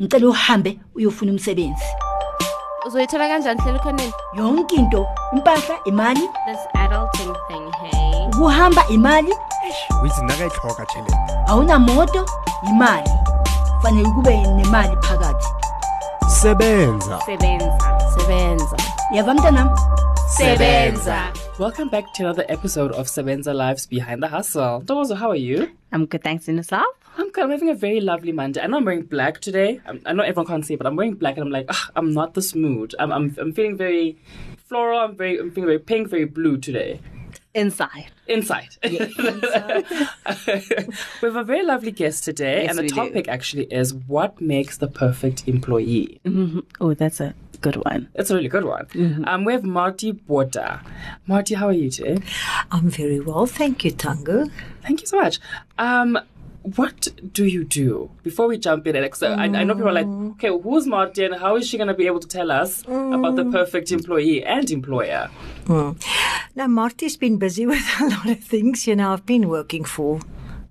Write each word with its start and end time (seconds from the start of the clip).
ngicela 0.00 0.28
uhambe 0.28 0.78
uyofuna 0.94 1.32
umsebenzi. 1.32 1.84
Uzoyithola 2.86 3.28
kanjani 3.28 3.60
hlela 3.60 3.78
khoneni? 3.78 4.12
Yonke 4.36 4.76
into 4.76 5.06
impahla 5.32 5.76
imali. 5.86 6.20
This 6.46 6.60
adulting 6.74 7.34
thing 7.48 7.70
hey 7.80 8.26
ukuhamba 8.26 8.88
imali. 8.88 9.32
Withi 10.02 10.22
nakayitlhoga 10.22 10.86
tšhelete 10.86 11.16
awunamoto 11.46 12.26
imali. 12.68 13.10
Fanele 13.82 14.08
kube 14.10 14.36
nemali 14.36 14.96
phakathi. 14.96 15.48
Sebenza. 16.28 17.20
Sebenza 17.26 17.78
sebenza. 18.18 18.76
Yava 19.12 19.34
mntanam 19.34 19.70
sebenza 20.28 21.32
Welcome 21.58 21.88
back 21.88 22.12
to 22.14 22.24
another 22.24 22.44
episode 22.48 22.90
of 22.92 23.06
Sebenza 23.06 23.54
Lives 23.54 23.86
Behind 23.86 24.20
the 24.22 24.28
Hustle. 24.28 24.82
Domozo, 24.82 25.16
how 25.16 25.30
are 25.30 25.36
you? 25.36 25.70
i'm 25.92 26.04
good 26.06 26.22
thanks 26.24 26.48
in 26.48 26.56
yourself 26.56 26.86
I'm 27.18 27.30
good. 27.30 27.44
I'm 27.44 27.50
having 27.50 27.70
a 27.70 27.74
very 27.74 28.00
lovely 28.00 28.32
Monday. 28.32 28.60
I 28.60 28.66
know 28.66 28.76
I'm 28.76 28.84
wearing 28.84 29.04
black 29.04 29.40
today. 29.40 29.80
I'm, 29.86 30.02
I 30.04 30.12
know 30.12 30.22
everyone 30.22 30.46
can't 30.46 30.66
see 30.66 30.74
it, 30.74 30.76
but 30.78 30.86
I'm 30.86 30.96
wearing 30.96 31.14
black 31.14 31.36
and 31.38 31.44
I'm 31.46 31.50
like, 31.50 31.70
I'm 31.96 32.12
not 32.12 32.34
this 32.34 32.54
mood. 32.54 32.94
I'm, 32.98 33.10
I'm, 33.10 33.34
I'm 33.38 33.52
feeling 33.54 33.78
very 33.78 34.18
floral. 34.68 34.98
I'm 35.00 35.16
very, 35.16 35.38
I'm 35.38 35.50
feeling 35.50 35.66
very 35.68 35.78
pink, 35.78 36.08
very 36.10 36.26
blue 36.26 36.58
today. 36.58 37.00
inside 37.54 38.10
Inside. 38.26 38.68
we 38.84 38.90
have 41.22 41.36
a 41.36 41.44
very 41.44 41.64
lovely 41.64 41.90
guest 41.92 42.22
today, 42.24 42.64
Yes, 42.64 42.70
and 42.70 42.78
the 42.78 42.82
we 42.82 42.88
do. 42.88 42.94
topic 42.96 43.28
actually 43.28 43.64
is 43.72 43.94
what 43.94 44.38
makes 44.42 44.76
the 44.76 44.88
perfect 44.88 45.48
employee. 45.48 46.20
Mm-hmm. 46.26 46.60
oh 46.82 46.92
that's 46.92 47.20
a 47.20 47.32
good 47.60 47.76
one 47.76 48.08
It's 48.14 48.30
a 48.30 48.34
really 48.34 48.48
good 48.48 48.64
one. 48.64 48.86
Mm-hmm. 48.86 49.24
Um, 49.26 49.44
we 49.44 49.52
have 49.52 49.64
Marty 49.64 50.12
Botha. 50.12 50.80
Marty, 51.26 51.54
how 51.54 51.66
are 51.68 51.72
you 51.72 51.90
today? 51.90 52.18
I'm 52.70 52.88
very 52.90 53.20
well, 53.20 53.46
thank 53.46 53.84
you, 53.84 53.90
Tango. 53.90 54.46
Thank 54.82 55.00
you 55.00 55.06
so 55.06 55.20
much. 55.20 55.38
Um, 55.78 56.18
what 56.74 57.08
do 57.32 57.44
you 57.44 57.62
do 57.64 58.10
before 58.24 58.48
we 58.48 58.58
jump 58.58 58.86
in? 58.88 58.96
Alex, 58.96 59.22
I, 59.22 59.34
I 59.34 59.46
know 59.46 59.74
people 59.74 59.88
are 59.88 59.92
like, 59.92 60.06
okay, 60.06 60.48
who's 60.48 60.84
Marty 60.86 61.24
and 61.24 61.36
how 61.36 61.54
is 61.56 61.68
she 61.68 61.76
going 61.76 61.86
to 61.86 61.94
be 61.94 62.06
able 62.06 62.18
to 62.18 62.26
tell 62.26 62.50
us 62.50 62.82
about 62.82 63.36
the 63.36 63.44
perfect 63.44 63.92
employee 63.92 64.44
and 64.44 64.68
employer? 64.70 65.30
Now, 65.68 66.66
Marty's 66.66 67.16
been 67.16 67.36
busy 67.38 67.66
with 67.72 67.84
a 68.00 68.06
lot 68.08 68.28
of 68.28 68.40
things. 68.40 68.86
You 68.86 68.96
know, 68.96 69.12
I've 69.12 69.26
been 69.26 69.48
working 69.48 69.84
for 69.84 70.20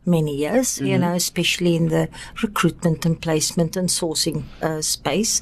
many 0.06 0.36
years, 0.36 0.80
you 0.80 0.98
know, 0.98 1.14
especially 1.14 1.76
in 1.76 1.90
the 1.90 2.10
recruitment 2.42 3.06
and 3.06 3.22
placement 3.22 3.76
and 3.76 3.90
sourcing 3.90 4.44
uh, 4.62 4.82
space. 4.82 5.42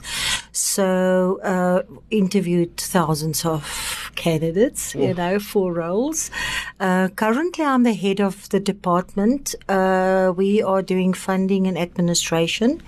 So, 0.52 1.40
uh, 1.44 1.84
interviewed 2.12 2.78
thousands 2.78 3.46
of 3.46 4.12
candidates, 4.16 4.96
you 4.96 5.14
know, 5.14 5.40
for 5.40 5.74
roles. 5.74 6.32
Uh, 6.80 7.10
currently, 7.10 7.66
I'm 7.66 7.84
the 7.84 7.94
head 7.94 8.20
of 8.22 8.50
the 8.50 8.60
department. 8.60 9.56
Uh, 9.68 10.34
we 10.36 10.62
are 10.62 10.82
doing 10.82 11.14
funding 11.14 11.68
and 11.68 11.78
administration. 11.78 12.82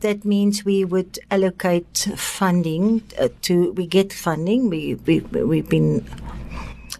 That 0.00 0.24
means 0.24 0.64
we 0.64 0.84
would 0.84 1.18
allocate 1.30 2.08
funding 2.16 3.02
uh, 3.18 3.28
to, 3.42 3.72
we 3.72 3.86
get 3.86 4.12
funding. 4.12 4.68
We, 4.68 4.96
we, 5.06 5.20
we've 5.20 5.68
been 5.68 6.04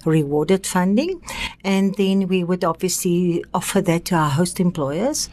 rewarded 0.07 0.67
funding, 0.67 1.21
and 1.65 1.95
then 1.97 2.29
we 2.29 2.45
would 2.45 2.65
obviously 2.65 3.45
offer 3.53 3.81
that 3.83 4.05
to 4.07 4.15
our 4.15 4.31
host 4.31 4.61
employers 4.61 5.29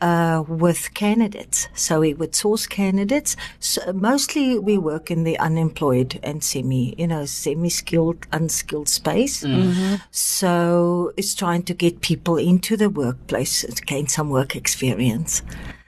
uh, 0.00 0.44
with 0.46 0.92
candidates. 0.94 1.68
So 1.74 2.00
we 2.00 2.14
would 2.14 2.34
source 2.34 2.66
candidates. 2.66 3.36
So 3.58 3.92
mostly 3.92 4.58
we 4.58 4.78
work 4.78 5.10
in 5.10 5.24
the 5.24 5.38
unemployed 5.38 6.18
and 6.22 6.42
semi, 6.42 6.94
you 6.98 7.06
know, 7.06 7.24
semi-skilled, 7.24 8.26
unskilled 8.32 8.88
space. 8.88 9.44
So 10.10 11.12
it's 11.16 11.34
trying 11.34 11.62
to 11.64 11.74
get 11.74 12.00
people 12.00 12.36
into 12.36 12.76
the 12.76 12.90
workplace 12.90 13.62
to 13.62 13.82
gain 13.84 14.08
some 14.08 14.30
work 14.30 14.56
experience. 14.56 15.42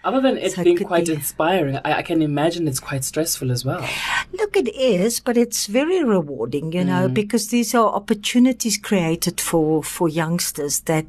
Other 0.04 0.20
than 0.20 0.36
it 0.36 0.52
So 0.52 0.64
being 0.64 0.76
could 0.76 0.88
quite 0.88 1.06
be- 1.06 1.14
inspiring, 1.14 1.76
I, 1.84 1.98
I 1.98 2.02
can 2.02 2.22
imagine 2.22 2.66
it's 2.66 2.80
quite 2.80 3.04
stressful 3.04 3.52
as 3.52 3.64
well. 3.64 3.88
Look, 4.32 4.56
it 4.56 4.74
is, 4.74 5.20
but 5.20 5.36
it's 5.36 5.66
very 5.66 6.02
rewarding, 6.02 6.72
you 6.72 6.84
know, 6.84 7.08
mm. 7.08 7.14
because 7.14 7.48
these 7.48 7.74
are 7.74 7.86
opportunities 7.86 8.76
created 8.76 9.40
for, 9.40 9.82
for 9.82 10.08
youngsters 10.08 10.80
that 10.80 11.06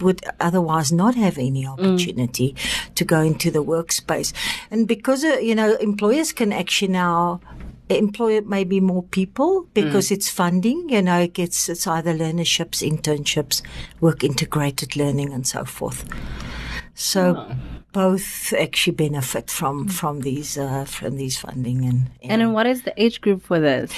would 0.00 0.24
otherwise 0.38 0.92
not 0.92 1.16
have 1.16 1.38
any 1.38 1.64
mm. 1.64 1.72
opportunity 1.72 2.54
to 2.94 3.04
go 3.04 3.20
into 3.20 3.50
the 3.50 3.64
workspace. 3.64 4.32
And 4.70 4.86
because, 4.86 5.24
uh, 5.24 5.38
you 5.38 5.54
know, 5.54 5.74
employers 5.76 6.32
can 6.32 6.52
actually 6.52 6.92
now 6.92 7.40
employ 7.88 8.40
maybe 8.42 8.80
more 8.80 9.02
people 9.02 9.66
because 9.74 10.08
mm. 10.08 10.12
it's 10.12 10.30
funding, 10.30 10.88
you 10.88 11.02
know, 11.02 11.18
it 11.18 11.32
gets, 11.32 11.68
it's 11.68 11.86
either 11.86 12.14
learnerships, 12.14 12.88
internships, 12.88 13.60
work 14.00 14.22
integrated 14.22 14.94
learning 14.96 15.32
and 15.32 15.46
so 15.46 15.64
forth. 15.64 16.04
So 16.94 17.34
ah. 17.36 17.54
Both 17.94 18.52
actually 18.52 18.92
benefit 18.92 19.50
from, 19.50 19.88
mm. 19.88 19.92
from 19.92 20.20
these, 20.20 20.58
uh, 20.58 20.84
from 20.84 21.16
these 21.16 21.38
funding 21.38 21.84
and, 21.86 22.10
and 22.22 22.42
then 22.42 22.52
what 22.52 22.66
is 22.66 22.82
the 22.82 22.92
age 23.02 23.22
group 23.22 23.42
for 23.42 23.58
this 23.58 23.90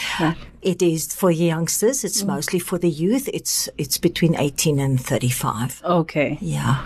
it 0.67 0.83
is 0.83 1.15
for 1.15 1.31
youngsters. 1.31 2.03
It's 2.03 2.23
mm. 2.23 2.27
mostly 2.27 2.59
for 2.59 2.77
the 2.77 2.91
youth. 2.91 3.29
It's 3.33 3.69
it's 3.79 3.99
between 3.99 4.35
eighteen 4.35 4.81
and 4.81 5.01
thirty 5.01 5.31
five. 5.31 5.81
okay 5.85 6.39
Yeah. 6.41 6.85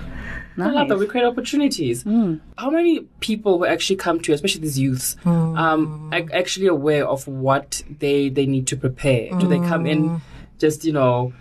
I 0.58 0.68
love 0.68 0.88
that. 0.88 0.98
We 0.98 1.06
create 1.06 1.24
opportunities. 1.24 2.04
Mm. 2.04 2.40
How 2.58 2.68
many 2.68 3.00
people 3.20 3.56
who 3.56 3.64
actually 3.64 3.96
come 3.96 4.20
to 4.20 4.30
you, 4.30 4.34
especially 4.34 4.60
these 4.60 4.78
youths, 4.78 5.16
um, 5.24 6.10
are 6.12 6.22
actually 6.34 6.66
aware 6.66 7.08
of 7.08 7.26
what 7.26 7.82
they, 7.98 8.28
they 8.28 8.44
need 8.44 8.66
to 8.66 8.76
prepare? 8.76 9.30
Do 9.38 9.48
they 9.48 9.58
come 9.60 9.86
in 9.86 10.20
just, 10.60 10.84
you 10.84 10.92
know, 10.92 11.32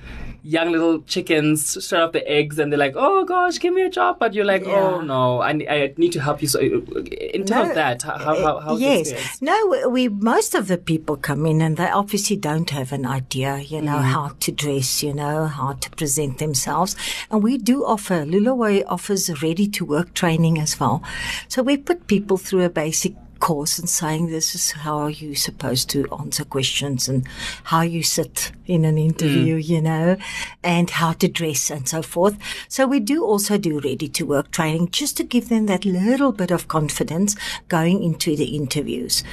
young 0.44 0.72
little 0.72 1.02
chickens, 1.02 1.84
straight 1.84 2.02
off 2.02 2.12
the 2.12 2.28
eggs, 2.30 2.60
and 2.60 2.72
they're 2.72 2.80
like, 2.80 2.94
oh 2.96 3.26
gosh, 3.26 3.60
give 3.60 3.74
me 3.74 3.82
a 3.84 3.90
job. 3.90 4.18
But 4.20 4.34
you're 4.34 4.46
like, 4.46 4.66
oh 4.66 5.02
no, 5.02 5.42
I, 5.42 5.50
I 5.50 5.94
need 5.98 6.12
to 6.14 6.22
help 6.22 6.42
you. 6.42 6.48
So, 6.48 6.60
uh, 6.60 7.02
in 7.02 7.46
terms 7.46 7.70
of 7.70 7.76
that, 7.76 8.02
how, 8.04 8.18
how, 8.18 8.58
eh, 8.58 8.62
how, 8.62 8.78
yes. 8.78 9.42
No, 9.42 9.90
we 9.90 10.08
most 10.08 10.56
of 10.56 10.68
the 10.68 10.78
people 10.78 11.18
come 11.18 11.46
in 11.46 11.62
and 11.62 11.78
they 11.78 11.90
obviously 11.90 12.38
don't 12.38 12.70
have 12.70 12.92
an 12.92 13.06
idea, 13.06 13.60
you 13.60 13.82
know, 13.82 13.98
mm-hmm. 13.98 14.14
how 14.14 14.32
to 14.40 14.52
dress, 14.52 15.04
you 15.04 15.14
know, 15.14 15.48
how 15.48 15.74
to 15.74 15.90
present 15.92 16.38
themselves. 16.40 16.96
And 17.30 17.44
we 17.44 17.58
do 17.58 17.86
offer, 17.86 18.26
Lulaway 18.26 18.84
offers 18.88 19.42
ready 19.44 19.68
to 19.68 19.86
work 19.86 20.14
training 20.14 20.60
as 20.60 20.80
well. 20.80 21.04
So 21.48 21.64
we 21.64 21.78
put 21.78 22.08
people 22.08 22.38
through 22.38 22.64
a 22.64 22.70
basic 22.70 23.14
course 23.40 23.80
and 23.80 23.90
saying 23.90 24.28
this 24.28 24.56
is 24.56 24.72
how 24.72 24.98
are 24.98 25.10
you 25.10 25.36
supposed 25.36 25.90
to 25.92 26.08
answer 26.20 26.46
questions 26.46 27.08
and 27.10 27.28
how 27.66 27.82
you 27.82 28.04
sit 28.04 28.52
in 28.66 28.86
an 28.86 28.98
interview, 28.98 29.56
you 29.56 29.82
know, 29.82 30.18
and 30.64 30.90
how 30.90 31.14
to 31.14 31.28
dress 31.28 31.70
and 31.70 31.88
so 31.88 32.02
forth. 32.02 32.38
So 32.68 32.86
we 32.86 33.00
do 33.00 33.24
also 33.24 33.58
do 33.58 33.80
ready 33.80 34.08
to 34.10 34.26
work 34.26 34.52
training 34.52 34.92
just 34.92 35.18
to 35.18 35.24
give 35.24 35.50
them 35.50 35.66
that 35.66 35.86
little 35.86 36.32
bit 36.32 36.52
of 36.52 36.68
confidence 36.68 37.36
going 37.68 38.04
into 38.04 38.36
the 38.36 38.56
interviews. 38.56 39.24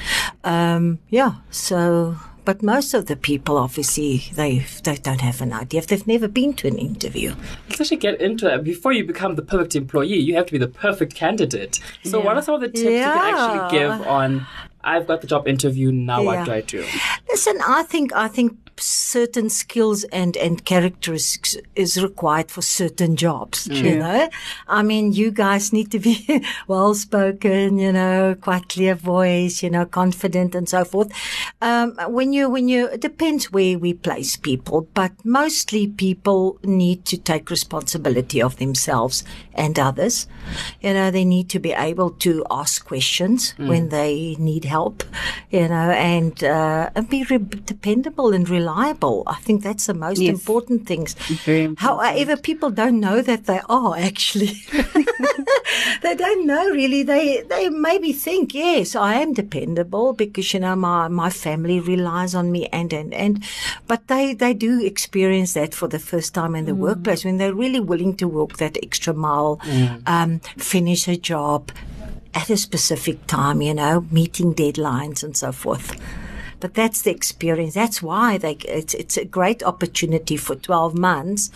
Um, 0.43 0.99
yeah. 1.09 1.35
So, 1.51 2.17
but 2.47 2.63
most 2.63 2.93
of 2.93 3.07
the 3.07 3.17
people 3.17 3.57
obviously 3.57 4.23
they 4.39 4.65
they 4.83 4.95
don't 4.95 5.19
have 5.19 5.41
an 5.41 5.51
idea 5.51 5.79
if 5.81 5.87
they've 5.87 6.07
never 6.07 6.29
been 6.29 6.53
to 6.53 6.65
an 6.71 6.77
interview. 6.77 7.35
Let's 7.67 7.81
actually 7.81 7.97
get 7.97 8.21
into 8.21 8.45
it. 8.53 8.63
Before 8.63 8.93
you 8.93 9.03
become 9.05 9.35
the 9.35 9.41
perfect 9.41 9.75
employee, 9.75 10.15
you 10.27 10.33
have 10.37 10.45
to 10.45 10.53
be 10.53 10.57
the 10.57 10.69
perfect 10.85 11.13
candidate. 11.13 11.73
So, 12.05 12.21
what 12.21 12.37
are 12.37 12.41
some 12.41 12.55
of 12.55 12.61
the 12.61 12.69
tips 12.69 12.79
you 13.03 13.11
can 13.17 13.33
actually 13.33 13.77
give 13.77 13.91
on? 14.19 14.47
I've 14.81 15.05
got 15.07 15.19
the 15.19 15.27
job 15.27 15.45
interview. 15.45 15.91
Now, 15.91 16.23
what 16.23 16.35
Yeah. 16.39 16.45
do 16.45 16.51
I 16.53 16.61
do? 16.61 16.85
Listen, 17.27 17.57
I 17.67 17.83
think 17.83 18.13
I 18.15 18.29
think 18.29 18.55
certain 18.79 19.49
skills 19.49 20.03
and 20.05 20.37
and 20.37 20.63
characteristics 20.65 21.55
is 21.75 22.01
required 22.01 22.51
for 22.51 22.61
certain 22.61 23.15
jobs. 23.15 23.67
You 23.67 23.97
know, 23.99 24.29
I 24.67 24.83
mean, 24.83 25.13
you 25.13 25.31
guys 25.31 25.73
need 25.73 25.91
to 25.91 25.99
be 25.99 26.43
well 26.67 26.93
spoken. 26.93 27.77
You 27.77 27.91
know, 27.91 28.35
quite 28.39 28.69
clear 28.69 28.95
voice. 28.95 29.63
You 29.63 29.69
know, 29.69 29.85
confident 29.85 30.55
and 30.55 30.67
so 30.69 30.85
forth. 30.85 31.11
Um, 31.61 31.95
when 32.07 32.33
you 32.33 32.49
when 32.49 32.67
you 32.67 32.87
it 32.87 33.01
depends 33.01 33.51
where 33.51 33.77
we 33.79 33.93
place 33.93 34.37
people, 34.37 34.87
but 34.93 35.11
mostly 35.25 35.87
people 35.87 36.59
need 36.63 37.05
to 37.05 37.17
take 37.17 37.49
responsibility 37.49 38.41
of 38.41 38.57
themselves 38.57 39.23
and 39.53 39.77
others. 39.79 40.27
You 40.81 40.93
know, 40.93 41.11
they 41.11 41.25
need 41.25 41.49
to 41.49 41.59
be 41.59 41.71
able 41.73 42.11
to 42.25 42.45
ask 42.49 42.85
questions 42.85 43.53
when 43.57 43.89
they 43.89 44.35
need 44.39 44.65
help. 44.65 45.03
You 45.49 45.67
know, 45.67 45.91
and 45.91 46.43
uh, 46.43 46.89
and 46.95 47.09
be 47.09 47.23
re- 47.23 47.37
dependable 47.37 48.33
and 48.33 48.47
reliable. 48.47 48.66
I 48.69 49.35
think 49.41 49.63
that's 49.63 49.85
the 49.85 49.93
most 49.93 50.19
Yes. 50.19 50.33
important 50.33 50.85
things. 50.87 51.15
Important. 51.29 51.79
However, 51.79 52.37
people 52.37 52.69
don't 52.69 52.99
know 52.99 53.21
that 53.21 53.45
they 53.45 53.61
are 53.69 53.97
actually. 53.97 54.61
they 56.01 56.15
don't 56.15 56.45
know 56.45 56.69
really. 56.69 57.03
They 57.03 57.43
they 57.49 57.69
maybe 57.69 58.13
think 58.13 58.53
yes, 58.53 58.95
I 58.95 59.15
am 59.15 59.33
dependable 59.33 60.13
because 60.13 60.53
you 60.53 60.59
know 60.59 60.75
my 60.75 61.07
my 61.07 61.29
family 61.29 61.79
relies 61.79 62.35
on 62.35 62.51
me 62.51 62.67
and 62.67 62.93
and 62.93 63.13
and, 63.13 63.43
but 63.87 64.07
they 64.07 64.33
they 64.33 64.53
do 64.53 64.83
experience 64.83 65.53
that 65.53 65.73
for 65.73 65.87
the 65.87 65.99
first 65.99 66.33
time 66.33 66.55
in 66.55 66.65
the 66.65 66.75
workplace 66.75 67.25
when 67.25 67.37
they're 67.37 67.53
really 67.53 67.79
willing 67.79 68.15
to 68.17 68.27
walk 68.27 68.57
that 68.57 68.77
extra 68.83 69.13
mile, 69.13 69.59
um, 70.05 70.39
finish 70.57 71.07
a 71.07 71.17
job 71.17 71.71
at 72.33 72.49
a 72.49 72.57
specific 72.57 73.25
time. 73.27 73.61
You 73.61 73.73
know, 73.73 74.05
meeting 74.11 74.53
deadlines 74.53 75.23
and 75.23 75.35
so 75.35 75.51
forth. 75.51 75.95
But 76.59 76.73
that's 76.73 77.01
the 77.03 77.11
experience. 77.11 77.73
That's 77.73 78.01
why 78.01 78.37
they, 78.37 78.53
it's, 78.67 78.93
it's 78.93 79.17
a 79.17 79.25
great 79.25 79.63
opportunity 79.63 80.37
for 80.37 80.55
12 80.55 80.97
months 80.97 81.51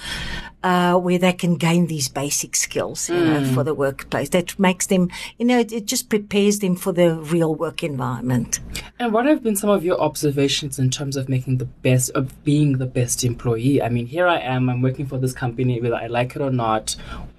uh, 0.63 0.97
where 0.97 1.17
they 1.17 1.33
can 1.33 1.55
gain 1.55 1.87
these 1.87 2.07
basic 2.07 2.55
skills, 2.55 3.09
you 3.09 3.15
know, 3.15 3.43
for 3.53 3.63
the 3.63 3.73
workplace. 3.73 4.29
That 4.29 4.57
makes 4.59 4.87
them, 4.87 5.09
you 5.39 5.45
know, 5.45 5.59
it, 5.59 5.71
it 5.71 5.85
just 5.85 6.09
prepares 6.09 6.59
them 6.59 6.75
for 6.75 6.91
the 6.91 7.15
real 7.15 7.55
work 7.55 7.83
environment. 7.83 8.59
And 8.99 9.11
what 9.11 9.25
have 9.25 9.41
been 9.41 9.55
some 9.55 9.69
of 9.69 9.83
your 9.83 9.99
observations 9.99 10.77
in 10.77 10.91
terms 10.91 11.17
of 11.17 11.27
making 11.27 11.57
the 11.57 11.65
best, 11.65 12.11
of 12.11 12.43
being 12.43 12.77
the 12.77 12.85
best 12.85 13.23
employee? 13.23 13.81
I 13.81 13.89
mean, 13.89 14.05
here 14.05 14.27
I 14.27 14.37
am, 14.37 14.69
I'm 14.69 14.81
working 14.81 15.07
for 15.07 15.17
this 15.17 15.33
company, 15.33 15.81
whether 15.81 15.95
I 15.95 16.07
like 16.07 16.35
it 16.35 16.41
or 16.41 16.51
not. 16.51 16.95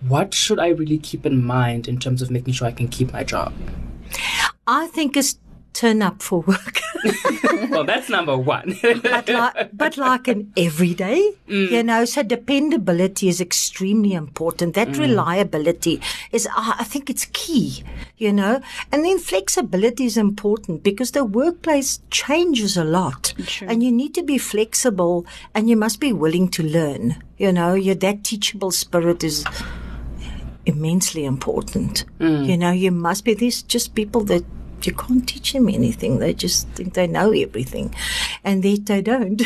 What 0.09 0.35
should 0.35 0.59
I 0.59 0.69
really 0.69 0.99
keep 0.99 1.25
in 1.25 1.45
mind 1.45 1.87
in 1.87 1.99
terms 1.99 2.23
of 2.23 2.31
making 2.31 2.55
sure 2.55 2.67
I 2.67 2.73
can 2.73 2.89
keep 2.89 3.13
my 3.13 3.23
job? 3.23 3.53
I 4.67 4.87
think 4.89 5.17
is 5.17 5.39
turn 5.73 6.03
up 6.03 6.23
for 6.23 6.41
work. 6.41 6.81
well, 7.71 7.85
that's 7.85 8.09
number 8.09 8.37
one. 8.37 8.79
but 9.03 9.29
like, 9.29 9.71
but 9.73 9.97
like 9.97 10.29
an 10.29 10.53
everyday, 10.57 11.33
mm. 11.49 11.71
you 11.71 11.83
know, 11.83 12.05
so 12.05 12.23
dependability 12.23 13.29
is 13.29 13.41
extremely 13.41 14.13
important. 14.13 14.75
That 14.75 14.89
mm. 14.89 14.99
reliability 14.99 16.01
is, 16.31 16.49
I 16.55 16.77
I 16.79 16.85
think 16.85 17.11
it's 17.11 17.27
key, 17.33 17.85
you 18.17 18.33
know, 18.33 18.61
and 18.91 19.05
then 19.05 19.19
flexibility 19.19 20.05
is 20.05 20.17
important 20.17 20.83
because 20.83 21.13
the 21.13 21.25
workplace 21.25 22.01
changes 22.11 22.77
a 22.77 22.85
lot 22.85 23.35
and 23.63 23.83
you 23.83 23.93
need 23.93 24.15
to 24.15 24.23
be 24.23 24.39
flexible 24.39 25.27
and 25.55 25.69
you 25.69 25.77
must 25.77 26.01
be 26.01 26.13
willing 26.13 26.49
to 26.51 26.63
learn, 26.63 27.23
you 27.39 27.53
know, 27.53 27.75
your, 27.75 27.95
that 27.97 28.25
teachable 28.25 28.71
spirit 28.71 29.25
is 29.25 29.45
immensely 30.67 31.25
important. 31.25 32.05
Mm. 32.21 32.47
You 32.47 32.57
know, 32.57 32.71
you 32.71 32.91
must 32.91 33.25
be, 33.25 33.35
there's 33.35 33.63
just 33.63 33.95
people 33.95 34.23
that 34.25 34.45
you 34.87 34.95
can't 34.95 35.27
teach 35.29 35.53
them 35.53 35.69
anything. 35.69 36.19
They 36.19 36.35
just 36.35 36.69
think 36.71 36.95
they 36.95 37.07
know 37.07 37.33
everything, 37.33 37.95
and 38.45 38.65
yet 38.65 38.87
they 38.87 39.03
don't. 39.03 39.41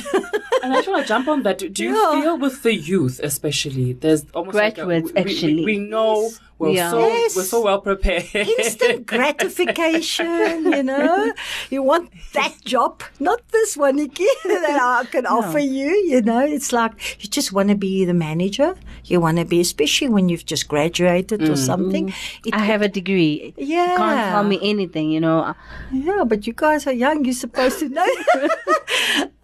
and 0.63 0.73
I 0.73 0.77
just 0.77 0.89
want 0.89 1.03
to 1.03 1.09
jump 1.09 1.29
on 1.29 1.43
that. 1.45 1.59
Do, 1.59 1.69
do 1.69 1.85
you 1.85 1.95
Yeah. 1.97 2.21
feel 2.23 2.39
with 2.39 2.63
the 2.63 2.75
youth, 2.75 3.21
especially, 3.23 3.93
there's 3.95 4.25
almost 4.35 4.53
Graduates, 4.55 5.13
like 5.13 5.25
a, 5.25 5.25
we- 5.25 5.25
we, 5.25 5.33
actually. 5.35 5.65
we, 5.65 5.79
know 5.79 6.31
we're 6.59 6.71
Yeah. 6.71 6.91
so 6.91 7.07
Yes. 7.07 7.37
we're 7.37 7.43
so 7.43 7.63
well 7.63 7.81
prepared. 7.81 8.25
Instant 8.35 9.07
gratification, 9.13 10.73
you 10.73 10.83
know. 10.83 11.33
You 11.71 11.83
want 11.83 12.11
that 12.33 12.55
job, 12.65 13.03
not 13.21 13.41
this 13.53 13.77
one 13.77 13.99
again 13.99 14.27
that 14.45 14.81
I 14.81 15.05
can 15.05 15.27
offer 15.27 15.59
you, 15.59 15.91
you 16.11 16.23
know. 16.23 16.41
It's 16.41 16.73
like 16.73 16.93
you 17.23 17.29
just 17.29 17.53
want 17.53 17.69
to 17.69 17.75
be 17.75 18.05
the 18.05 18.15
manager. 18.15 18.75
You 19.05 19.21
want 19.21 19.37
to 19.39 19.45
be, 19.45 19.61
especially 19.61 20.09
when 20.09 20.29
you've 20.29 20.47
just 20.47 20.67
graduated 20.69 21.43
or 21.43 21.45
mm-hmm. 21.45 21.55
something. 21.57 22.15
It, 22.45 22.55
I 22.55 22.61
have 22.61 22.83
a 22.83 22.89
degree. 22.89 23.55
Yeah. 23.57 23.93
You 23.93 23.97
can't 23.97 24.31
tell 24.31 24.45
me 24.45 24.59
anything, 24.63 25.11
you 25.11 25.21
know. 25.21 25.55
yeah, 25.93 26.25
but 26.25 26.47
you 26.47 26.55
guys 26.55 26.87
are 26.87 26.93
young. 26.93 27.25
You're 27.25 27.35
supposed 27.35 27.79
to 27.81 27.89
know. 27.89 28.07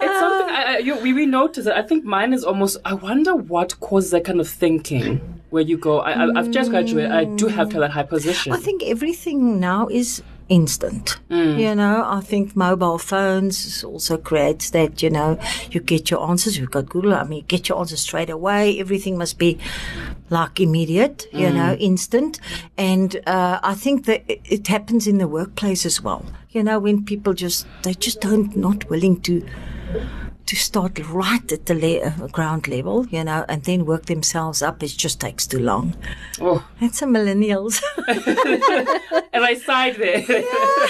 It's 0.04 0.18
something 0.18 0.48
I, 0.52 0.62
I, 0.64 0.78
you, 0.78 0.98
we, 0.98 1.12
we 1.12 1.26
notice 1.26 1.66
it. 1.66 1.72
I 1.74 1.82
think 1.82 2.04
mine 2.04 2.32
is 2.32 2.42
almost. 2.42 2.76
I 2.84 2.94
wonder 2.94 3.36
what 3.36 3.78
causes 3.78 4.10
that 4.10 4.24
kind 4.24 4.40
of 4.40 4.48
thinking 4.48 5.41
where 5.52 5.62
you 5.62 5.76
go. 5.76 6.00
I, 6.00 6.12
I, 6.12 6.38
I've 6.38 6.50
just 6.50 6.70
graduated. 6.70 7.12
I 7.12 7.24
do 7.24 7.46
have 7.46 7.68
to 7.68 7.74
have 7.74 7.82
that 7.82 7.90
high 7.92 8.02
position. 8.02 8.52
I 8.52 8.56
think 8.56 8.82
everything 8.82 9.60
now 9.60 9.86
is 9.88 10.22
instant. 10.48 11.18
You 11.58 11.74
know, 11.74 12.04
I 12.06 12.20
think 12.20 12.56
mobile 12.56 12.98
phones 12.98 13.84
also 13.84 14.18
creates 14.18 14.70
that, 14.70 15.02
you 15.02 15.10
know, 15.10 15.38
you 15.70 15.80
get 15.80 16.10
your 16.10 16.28
answers. 16.28 16.58
You've 16.58 16.70
got 16.70 16.88
Google. 16.88 17.14
I 17.14 17.24
mean, 17.24 17.38
you 17.38 17.44
get 17.44 17.68
your 17.68 17.78
answers 17.78 18.00
straight 18.00 18.28
away. 18.28 18.78
Everything 18.78 19.16
must 19.16 19.38
be 19.38 19.58
like 20.30 20.60
immediate, 20.60 21.26
you 21.32 21.50
know, 21.50 21.74
instant. 21.74 22.40
And, 22.76 23.20
uh, 23.26 23.60
I 23.62 23.74
think 23.74 24.06
that 24.06 24.24
it, 24.28 24.40
it 24.44 24.66
happens 24.66 25.06
in 25.06 25.18
the 25.18 25.28
workplace 25.28 25.86
as 25.86 26.02
well. 26.02 26.24
You 26.50 26.62
know, 26.62 26.78
when 26.78 27.04
people 27.04 27.32
just, 27.32 27.66
they 27.82 27.94
just 27.94 28.20
don't, 28.20 28.54
not 28.56 28.90
willing 28.90 29.20
to, 29.22 29.46
to 30.46 30.56
start 30.56 30.98
right 31.08 31.52
at 31.52 31.66
the 31.66 31.74
le- 31.74 32.00
uh, 32.00 32.26
ground 32.28 32.68
level, 32.68 33.06
you 33.06 33.24
know, 33.24 33.44
and 33.48 33.62
then 33.64 33.86
work 33.86 34.06
themselves 34.06 34.62
up, 34.62 34.82
it 34.82 34.88
just 34.88 35.20
takes 35.20 35.46
too 35.46 35.60
long. 35.60 35.94
oh, 36.40 36.66
That's 36.80 37.02
a 37.02 37.06
millennials. 37.06 37.82
and 39.32 39.44
I 39.44 39.54
sighed 39.54 39.96
there. 39.96 40.18
Yeah. 40.18 40.86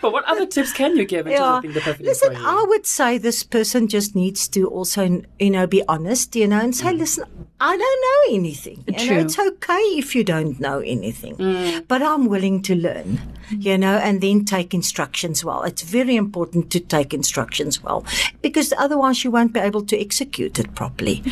but 0.00 0.12
what 0.12 0.24
other 0.24 0.46
tips 0.46 0.72
can 0.72 0.96
you 0.96 1.04
give 1.04 1.26
in 1.26 1.32
being 1.62 1.74
the 1.74 1.80
perfect 1.80 2.02
Listen, 2.02 2.32
employee? 2.32 2.46
I 2.48 2.64
would 2.68 2.86
say 2.86 3.18
this 3.18 3.42
person 3.42 3.88
just 3.88 4.14
needs 4.14 4.48
to 4.48 4.68
also, 4.68 5.22
you 5.38 5.50
know, 5.50 5.66
be 5.66 5.82
honest, 5.88 6.36
you 6.36 6.46
know, 6.46 6.60
and 6.60 6.74
say, 6.74 6.92
mm. 6.92 6.98
listen, 6.98 7.24
I 7.58 7.76
don't 7.76 7.80
know 7.80 8.36
anything. 8.36 8.84
You 8.86 9.10
know, 9.10 9.18
it's 9.18 9.38
okay 9.38 9.82
if 9.96 10.14
you 10.14 10.24
don't 10.24 10.60
know 10.60 10.80
anything, 10.80 11.36
mm. 11.36 11.88
but 11.88 12.02
I'm 12.02 12.26
willing 12.26 12.60
to 12.62 12.74
learn, 12.74 13.18
mm. 13.48 13.64
you 13.64 13.78
know, 13.78 13.96
and 13.96 14.20
then 14.20 14.44
take 14.44 14.74
instructions 14.74 15.42
well. 15.44 15.62
It's 15.62 15.82
very 15.82 16.16
important 16.16 16.70
to 16.72 16.80
take 16.80 17.14
instructions 17.14 17.82
well 17.82 18.04
because 18.42 18.74
otherwise 18.86 19.24
you 19.24 19.30
won't 19.30 19.52
be 19.52 19.60
able 19.60 19.82
to 19.82 19.96
execute 20.06 20.58
it 20.58 20.74
properly. 20.74 21.22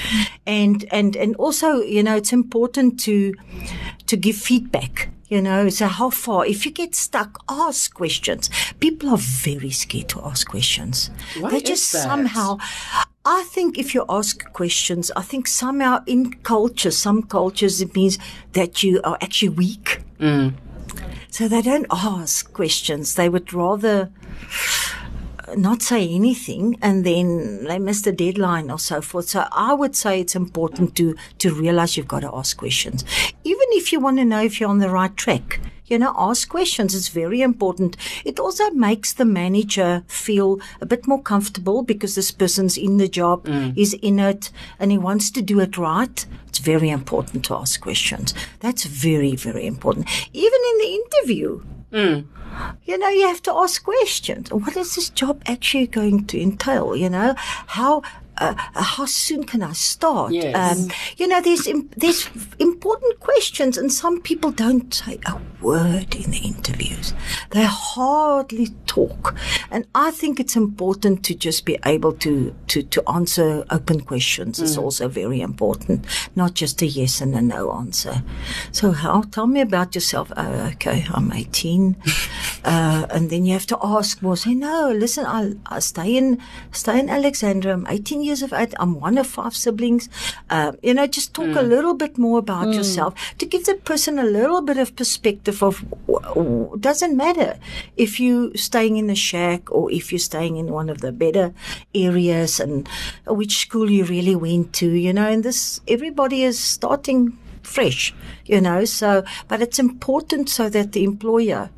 And, 0.46 0.84
and, 0.90 1.16
and 1.16 1.36
also, 1.36 1.80
you 1.80 2.02
know, 2.02 2.16
it's 2.16 2.32
important 2.32 3.00
to, 3.06 3.34
to 4.06 4.16
give 4.16 4.36
feedback. 4.36 5.08
You 5.28 5.40
know, 5.40 5.70
so 5.70 5.86
how 5.86 6.10
far? 6.10 6.44
If 6.46 6.66
you 6.66 6.70
get 6.70 6.94
stuck, 6.94 7.42
ask 7.48 7.94
questions. 7.94 8.50
People 8.78 9.08
are 9.10 9.22
very 9.48 9.70
scared 9.70 10.08
to 10.10 10.20
ask 10.22 10.46
questions. 10.46 11.10
Why 11.40 11.50
they 11.50 11.60
just 11.60 11.92
that? 11.92 12.02
somehow. 12.02 12.58
I 13.24 13.42
think 13.44 13.78
if 13.78 13.94
you 13.94 14.04
ask 14.08 14.52
questions, 14.52 15.10
I 15.16 15.22
think 15.22 15.48
somehow 15.48 16.04
in 16.06 16.34
culture, 16.42 16.90
some 16.90 17.22
cultures, 17.22 17.80
it 17.80 17.96
means 17.96 18.18
that 18.52 18.82
you 18.82 19.00
are 19.02 19.16
actually 19.22 19.48
weak. 19.48 20.02
Mm. 20.20 20.52
So 21.30 21.48
they 21.48 21.62
don't 21.62 21.86
ask 21.90 22.52
questions. 22.52 23.14
They 23.14 23.28
would 23.28 23.52
rather 23.52 24.10
not 25.56 25.82
say 25.82 26.08
anything 26.08 26.76
and 26.82 27.04
then 27.04 27.64
they 27.64 27.78
miss 27.78 28.02
the 28.02 28.12
deadline 28.12 28.70
or 28.70 28.78
so 28.78 29.00
forth. 29.00 29.28
So 29.28 29.46
I 29.52 29.72
would 29.74 29.96
say 29.96 30.20
it's 30.20 30.36
important 30.36 30.96
to, 30.96 31.14
to 31.38 31.54
realize 31.54 31.96
you've 31.96 32.08
got 32.08 32.20
to 32.20 32.34
ask 32.34 32.56
questions. 32.56 33.04
Even 33.44 33.66
if 33.70 33.92
you 33.92 34.00
want 34.00 34.18
to 34.18 34.24
know 34.24 34.42
if 34.42 34.60
you're 34.60 34.70
on 34.70 34.78
the 34.78 34.90
right 34.90 35.16
track, 35.16 35.60
you 35.86 35.98
know, 35.98 36.14
ask 36.16 36.48
questions. 36.48 36.94
It's 36.94 37.08
very 37.08 37.42
important. 37.42 37.96
It 38.24 38.40
also 38.40 38.70
makes 38.70 39.12
the 39.12 39.24
manager 39.24 40.02
feel 40.06 40.60
a 40.80 40.86
bit 40.86 41.06
more 41.06 41.22
comfortable 41.22 41.82
because 41.82 42.14
this 42.14 42.30
person's 42.30 42.76
in 42.76 42.96
the 42.96 43.08
job, 43.08 43.46
mm. 43.46 43.76
is 43.76 43.94
in 43.94 44.18
it, 44.18 44.50
and 44.78 44.90
he 44.90 44.98
wants 44.98 45.30
to 45.32 45.42
do 45.42 45.60
it 45.60 45.76
right. 45.76 46.26
It's 46.48 46.58
very 46.58 46.88
important 46.88 47.44
to 47.46 47.54
ask 47.54 47.80
questions. 47.80 48.32
That's 48.60 48.84
very, 48.84 49.36
very 49.36 49.66
important. 49.66 50.08
Even 50.32 50.60
in 50.70 50.78
the 50.78 51.00
interview, 51.02 51.62
mm. 51.92 52.26
You 52.84 52.98
know, 52.98 53.08
you 53.08 53.26
have 53.26 53.42
to 53.42 53.52
ask 53.52 53.82
questions. 53.84 54.52
What 54.52 54.76
is 54.76 54.94
this 54.94 55.10
job 55.10 55.42
actually 55.46 55.86
going 55.86 56.26
to 56.26 56.40
entail? 56.40 56.96
You 56.96 57.10
know, 57.10 57.34
how 57.36 58.02
uh, 58.38 58.54
how 58.74 59.06
soon 59.06 59.44
can 59.44 59.62
I 59.62 59.72
start? 59.72 60.32
Yes. 60.32 60.54
Um, 60.56 60.90
you 61.16 61.26
know, 61.28 61.40
there's 61.40 61.66
im- 61.66 61.90
there's 61.96 62.28
important 62.58 63.20
questions, 63.20 63.78
and 63.78 63.92
some 63.92 64.20
people 64.20 64.50
don't 64.50 64.92
say 64.92 65.18
a 65.26 65.38
word 65.60 66.14
in 66.14 66.30
the 66.30 66.38
interviews. 66.38 67.14
They 67.50 67.64
hardly 67.64 68.68
talk, 68.86 69.34
and 69.70 69.86
I 69.94 70.10
think 70.10 70.40
it's 70.40 70.56
important 70.56 71.24
to 71.24 71.34
just 71.34 71.64
be 71.64 71.78
able 71.84 72.12
to 72.14 72.54
to 72.68 72.82
to 72.82 73.02
answer 73.08 73.64
open 73.70 74.00
questions. 74.00 74.58
Is 74.60 74.76
also 74.78 75.08
very 75.08 75.40
important, 75.40 76.06
not 76.34 76.54
just 76.54 76.82
a 76.82 76.86
yes 76.86 77.20
and 77.20 77.34
a 77.34 77.42
no 77.42 77.72
answer. 77.72 78.22
So, 78.72 78.92
how? 78.92 79.22
Tell 79.22 79.46
me 79.46 79.60
about 79.60 79.94
yourself. 79.94 80.32
Oh, 80.36 80.70
okay, 80.74 81.04
I'm 81.14 81.32
18, 81.32 81.96
uh, 82.64 83.06
and 83.10 83.30
then 83.30 83.44
you 83.46 83.52
have 83.52 83.66
to 83.66 83.78
ask 83.82 84.22
more. 84.22 84.36
Say 84.36 84.54
no. 84.54 84.90
Listen, 84.92 85.24
I 85.26 85.52
I 85.66 85.78
stay 85.80 86.16
in 86.16 86.38
stay 86.72 86.98
in 86.98 87.08
Alexandra. 87.08 87.72
I'm 87.72 87.86
18 87.86 88.23
years 88.24 88.42
of 88.42 88.52
age. 88.52 88.72
I'm 88.78 89.00
one 89.00 89.18
of 89.18 89.26
five 89.26 89.54
siblings. 89.54 90.08
Um, 90.50 90.76
you 90.82 90.94
know, 90.94 91.06
just 91.06 91.34
talk 91.34 91.54
a 91.56 91.62
little 91.62 91.94
bit 91.94 92.18
more 92.18 92.38
about 92.38 92.74
yourself 92.74 93.14
to 93.38 93.46
give 93.46 93.64
the 93.64 93.74
person 93.74 94.18
a 94.18 94.24
little 94.24 94.62
bit 94.62 94.78
of 94.78 94.96
perspective 94.96 95.62
of 95.62 95.84
doesn't 96.80 97.16
matter 97.16 97.58
if 97.96 98.18
you're 98.20 98.54
staying 98.56 98.96
in 98.96 99.10
a 99.10 99.14
shack 99.14 99.70
or 99.70 99.90
if 99.90 100.12
you're 100.12 100.18
staying 100.18 100.56
in 100.56 100.66
one 100.66 100.88
of 100.88 101.00
the 101.00 101.12
better 101.12 101.52
areas 101.94 102.60
and 102.60 102.88
which 103.26 103.58
school 103.58 103.90
you 103.90 104.04
really 104.04 104.36
went 104.36 104.72
to. 104.74 104.88
You 104.90 105.12
know, 105.12 105.28
and 105.28 105.44
this 105.44 105.80
everybody 105.86 106.42
is 106.42 106.58
starting 106.58 107.38
fresh, 107.66 108.14
you 108.46 108.60
know. 108.60 108.84
So, 108.84 109.24
but 109.48 109.60
it's 109.60 109.78
important 109.78 110.48
so 110.48 110.68
that 110.68 110.92
the 110.92 111.04
employer 111.04 111.70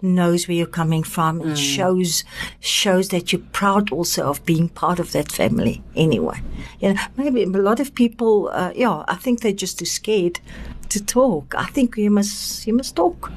knows 0.00 0.48
where 0.48 0.56
you're 0.56 0.66
coming 0.66 1.02
from 1.02 1.40
and 1.40 1.58
shows 1.58 2.24
shows 2.60 3.08
that 3.08 3.32
you're 3.32 3.42
proud 3.52 3.92
also 3.92 4.24
of 4.24 4.44
being 4.44 4.68
part 4.68 4.98
of 4.98 5.12
that 5.12 5.30
family. 5.32 5.82
Anyway, 5.94 6.40
you 6.80 6.94
know, 6.94 7.00
maybe 7.16 7.42
a 7.42 7.46
lot 7.46 7.80
of 7.80 7.94
people, 7.94 8.48
uh, 8.52 8.72
yeah, 8.74 9.04
I 9.08 9.16
think 9.16 9.40
they're 9.40 9.52
just 9.52 9.78
too 9.78 9.86
scared 9.86 10.40
to 10.88 11.04
talk. 11.04 11.54
I 11.56 11.66
think 11.66 11.96
you 11.96 12.10
must 12.10 12.66
you 12.66 12.74
must 12.74 12.96
talk. 12.96 13.32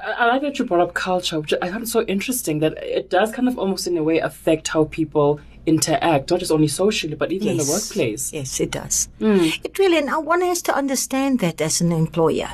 I, 0.00 0.12
I 0.12 0.26
like 0.26 0.42
that 0.42 0.58
you 0.58 0.64
brought 0.64 0.80
up 0.80 0.94
culture, 0.94 1.40
which 1.40 1.54
I 1.60 1.70
find 1.70 1.88
so 1.88 2.02
interesting 2.02 2.60
that 2.60 2.74
it 2.82 3.10
does 3.10 3.32
kind 3.32 3.48
of 3.48 3.58
almost 3.58 3.86
in 3.86 3.96
a 3.96 4.02
way 4.02 4.18
affect 4.18 4.68
how 4.68 4.84
people 4.84 5.40
interact, 5.66 6.30
not 6.30 6.40
just 6.40 6.52
only 6.52 6.68
socially, 6.68 7.14
but 7.14 7.32
even 7.32 7.48
in 7.48 7.56
the 7.58 7.64
workplace. 7.64 8.32
Yes, 8.32 8.60
it 8.60 8.70
does. 8.70 9.08
Hmm. 9.18 9.48
It 9.62 9.78
really, 9.78 9.98
and 9.98 10.26
one 10.26 10.42
has 10.42 10.62
to 10.62 10.76
understand 10.76 11.40
that 11.40 11.60
as 11.60 11.80
an 11.80 11.92
employer. 11.92 12.50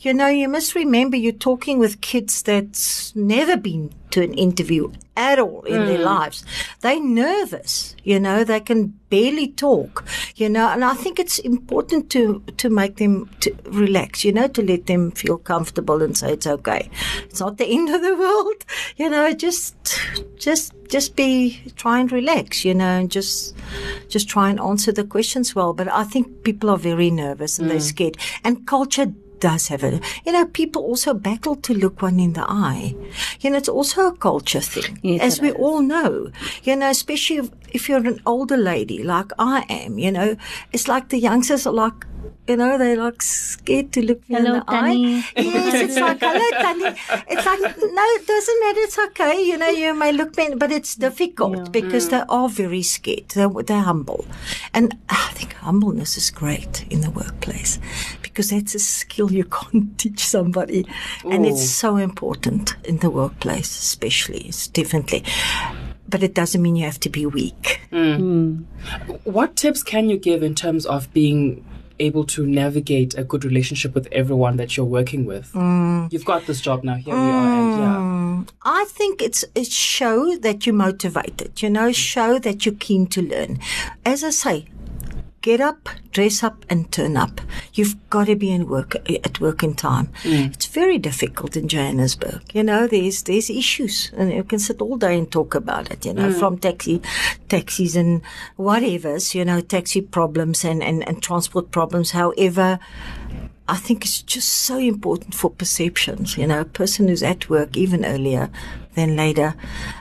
You 0.00 0.14
know, 0.14 0.28
you 0.28 0.48
must 0.48 0.74
remember 0.74 1.16
you're 1.16 1.32
talking 1.32 1.78
with 1.78 2.00
kids 2.00 2.42
that's 2.42 3.14
never 3.14 3.56
been 3.56 3.92
to 4.12 4.22
an 4.22 4.34
interview 4.34 4.92
at 5.16 5.38
all 5.38 5.62
in 5.62 5.86
their 5.86 5.98
mm. 5.98 6.04
lives. 6.04 6.44
They're 6.80 7.02
nervous, 7.02 7.94
you 8.02 8.18
know, 8.18 8.44
they 8.44 8.60
can 8.60 8.98
barely 9.10 9.48
talk, 9.48 10.04
you 10.36 10.48
know, 10.48 10.68
and 10.68 10.84
I 10.84 10.94
think 10.94 11.18
it's 11.18 11.38
important 11.38 12.10
to, 12.10 12.42
to 12.56 12.70
make 12.70 12.96
them 12.96 13.28
to 13.40 13.54
relax, 13.64 14.24
you 14.24 14.32
know, 14.32 14.48
to 14.48 14.62
let 14.62 14.86
them 14.86 15.10
feel 15.10 15.36
comfortable 15.36 16.02
and 16.02 16.16
say 16.16 16.32
it's 16.32 16.46
okay. 16.46 16.90
It's 17.24 17.40
not 17.40 17.58
the 17.58 17.66
end 17.76 17.90
of 17.90 18.00
the 18.00 18.16
world, 18.16 18.64
you 18.96 19.10
know, 19.10 19.32
just, 19.32 19.74
just, 20.36 20.72
just 20.88 21.14
be, 21.14 21.62
try 21.76 22.00
and 22.00 22.10
relax, 22.10 22.64
you 22.64 22.74
know, 22.74 23.00
and 23.00 23.10
just, 23.10 23.54
just 24.08 24.28
try 24.28 24.48
and 24.48 24.60
answer 24.60 24.92
the 24.92 25.04
questions 25.04 25.54
well. 25.54 25.74
But 25.74 25.88
I 25.88 26.04
think 26.04 26.42
people 26.42 26.70
are 26.70 26.78
very 26.78 27.10
nervous 27.10 27.58
and 27.58 27.68
they're 27.70 27.78
mm. 27.78 27.82
scared 27.82 28.16
and 28.44 28.66
culture 28.66 29.12
does 29.48 29.68
have 29.68 29.82
it. 29.88 30.02
You 30.24 30.32
know, 30.32 30.46
people 30.60 30.82
also 30.90 31.12
battle 31.28 31.56
to 31.66 31.72
look 31.74 32.00
one 32.08 32.18
in 32.26 32.32
the 32.38 32.44
eye. 32.48 32.94
You 33.42 33.50
know, 33.50 33.58
it's 33.62 33.68
also 33.78 33.98
a 34.06 34.16
culture 34.16 34.60
thing, 34.72 34.98
Yes, 35.02 35.20
as 35.28 35.40
we 35.44 35.50
is. 35.50 35.56
all 35.64 35.82
know. 35.82 36.30
You 36.68 36.74
know, 36.76 36.88
especially 36.90 37.38
if, 37.42 37.50
if 37.78 37.88
you're 37.88 38.06
an 38.14 38.20
older 38.24 38.56
lady 38.56 39.02
like 39.02 39.30
I 39.38 39.64
am. 39.68 39.98
You 39.98 40.12
know, 40.16 40.28
it's 40.72 40.86
like 40.88 41.04
the 41.10 41.18
youngsters 41.28 41.66
are 41.66 41.74
like. 41.84 41.98
You 42.48 42.56
know, 42.56 42.76
they're 42.76 42.96
like 42.96 43.22
scared 43.22 43.92
to 43.92 44.04
look 44.04 44.28
me 44.28 44.34
Hello, 44.34 44.54
in 44.54 44.58
the 44.58 44.64
Tanny. 44.64 45.16
eye. 45.18 45.24
Yes, 45.36 45.74
it's 45.90 46.00
like, 46.00 46.18
hello, 46.20 46.50
Tanny. 46.50 46.98
It's 47.28 47.46
like, 47.46 47.60
no, 47.60 48.02
it 48.18 48.26
doesn't 48.26 48.60
matter. 48.60 48.80
It's 48.80 48.98
okay. 48.98 49.42
You 49.44 49.58
know, 49.58 49.68
you 49.68 49.94
may 49.94 50.10
look 50.12 50.36
me, 50.36 50.54
but 50.56 50.72
it's 50.72 50.96
difficult 50.96 51.70
because 51.70 52.08
they 52.08 52.22
are 52.28 52.48
very 52.48 52.82
scared. 52.82 53.28
They're, 53.28 53.48
they're 53.48 53.82
humble. 53.82 54.26
And 54.74 54.98
ah, 55.08 55.30
I 55.30 55.34
think 55.34 55.52
humbleness 55.54 56.16
is 56.16 56.30
great 56.30 56.84
in 56.90 57.02
the 57.02 57.10
workplace 57.10 57.78
because 58.22 58.50
that's 58.50 58.74
a 58.74 58.80
skill 58.80 59.30
you 59.30 59.44
can't 59.44 59.96
teach 59.98 60.26
somebody. 60.26 60.84
And 61.24 61.46
it's 61.46 61.70
so 61.70 61.96
important 61.96 62.74
in 62.84 62.98
the 62.98 63.10
workplace, 63.10 63.70
especially. 63.78 64.40
It's 64.48 64.66
definitely. 64.66 65.22
But 66.08 66.24
it 66.24 66.34
doesn't 66.34 66.60
mean 66.60 66.74
you 66.74 66.86
have 66.86 67.00
to 67.00 67.08
be 67.08 67.24
weak. 67.24 67.80
Mm. 67.92 68.16
Hmm. 68.16 69.12
What 69.22 69.54
tips 69.54 69.84
can 69.84 70.10
you 70.10 70.18
give 70.18 70.42
in 70.42 70.56
terms 70.56 70.84
of 70.86 71.10
being 71.14 71.64
able 72.02 72.24
to 72.34 72.46
navigate 72.46 73.16
a 73.16 73.24
good 73.24 73.44
relationship 73.44 73.94
with 73.94 74.06
everyone 74.12 74.56
that 74.56 74.76
you're 74.76 74.92
working 74.98 75.24
with? 75.24 75.52
Mm. 75.52 76.12
You've 76.12 76.24
got 76.24 76.46
this 76.46 76.60
job 76.60 76.84
now. 76.84 76.94
Here 76.94 77.14
we 77.14 77.20
are, 77.20 77.48
and 77.60 77.80
yeah. 77.80 77.96
Mm. 77.96 78.48
I 78.64 78.84
think 78.88 79.22
it's 79.22 79.44
it's 79.54 79.72
show 79.72 80.36
that 80.38 80.66
you're 80.66 80.74
motivated, 80.74 81.62
you 81.62 81.70
know, 81.70 81.92
show 81.92 82.38
that 82.40 82.66
you're 82.66 82.74
keen 82.74 83.06
to 83.08 83.22
learn. 83.22 83.58
As 84.04 84.24
I 84.24 84.30
say, 84.30 84.66
get 85.42 85.60
up, 85.60 85.88
dress 86.12 86.42
up, 86.42 86.64
and 86.70 86.90
turn 86.90 87.16
up. 87.16 87.40
You've 87.74 87.96
got 88.08 88.26
to 88.26 88.36
be 88.36 88.50
in 88.50 88.68
work 88.68 88.96
at 89.08 89.40
work 89.40 89.62
in 89.62 89.74
time. 89.74 90.08
Mm. 90.22 90.54
It's 90.54 90.66
very 90.66 90.98
difficult 90.98 91.56
in 91.56 91.68
Johannesburg. 91.68 92.42
You 92.54 92.62
know, 92.62 92.86
there's 92.86 93.24
there's 93.24 93.50
issues, 93.50 94.10
and 94.16 94.32
you 94.32 94.44
can 94.44 94.58
sit 94.58 94.80
all 94.80 94.96
day 94.96 95.18
and 95.18 95.30
talk 95.30 95.54
about 95.54 95.90
it. 95.90 96.06
You 96.06 96.14
know, 96.14 96.30
mm. 96.30 96.38
from 96.38 96.58
taxi 96.58 97.02
taxis 97.48 97.96
and 97.96 98.22
whatever's, 98.56 99.34
you 99.34 99.44
know, 99.44 99.60
taxi 99.60 100.00
problems 100.00 100.64
and 100.64 100.82
and, 100.82 101.06
and 101.06 101.22
transport 101.22 101.70
problems. 101.70 102.12
However. 102.12 102.78
I 103.72 103.76
think 103.76 104.04
it's 104.04 104.20
just 104.20 104.50
so 104.50 104.76
important 104.76 105.34
for 105.34 105.48
perceptions. 105.48 106.36
You 106.36 106.46
know, 106.46 106.60
a 106.60 106.66
person 106.66 107.08
who's 107.08 107.22
at 107.22 107.48
work 107.48 107.74
even 107.74 108.04
earlier 108.04 108.50
than 108.96 109.16
later, 109.16 109.54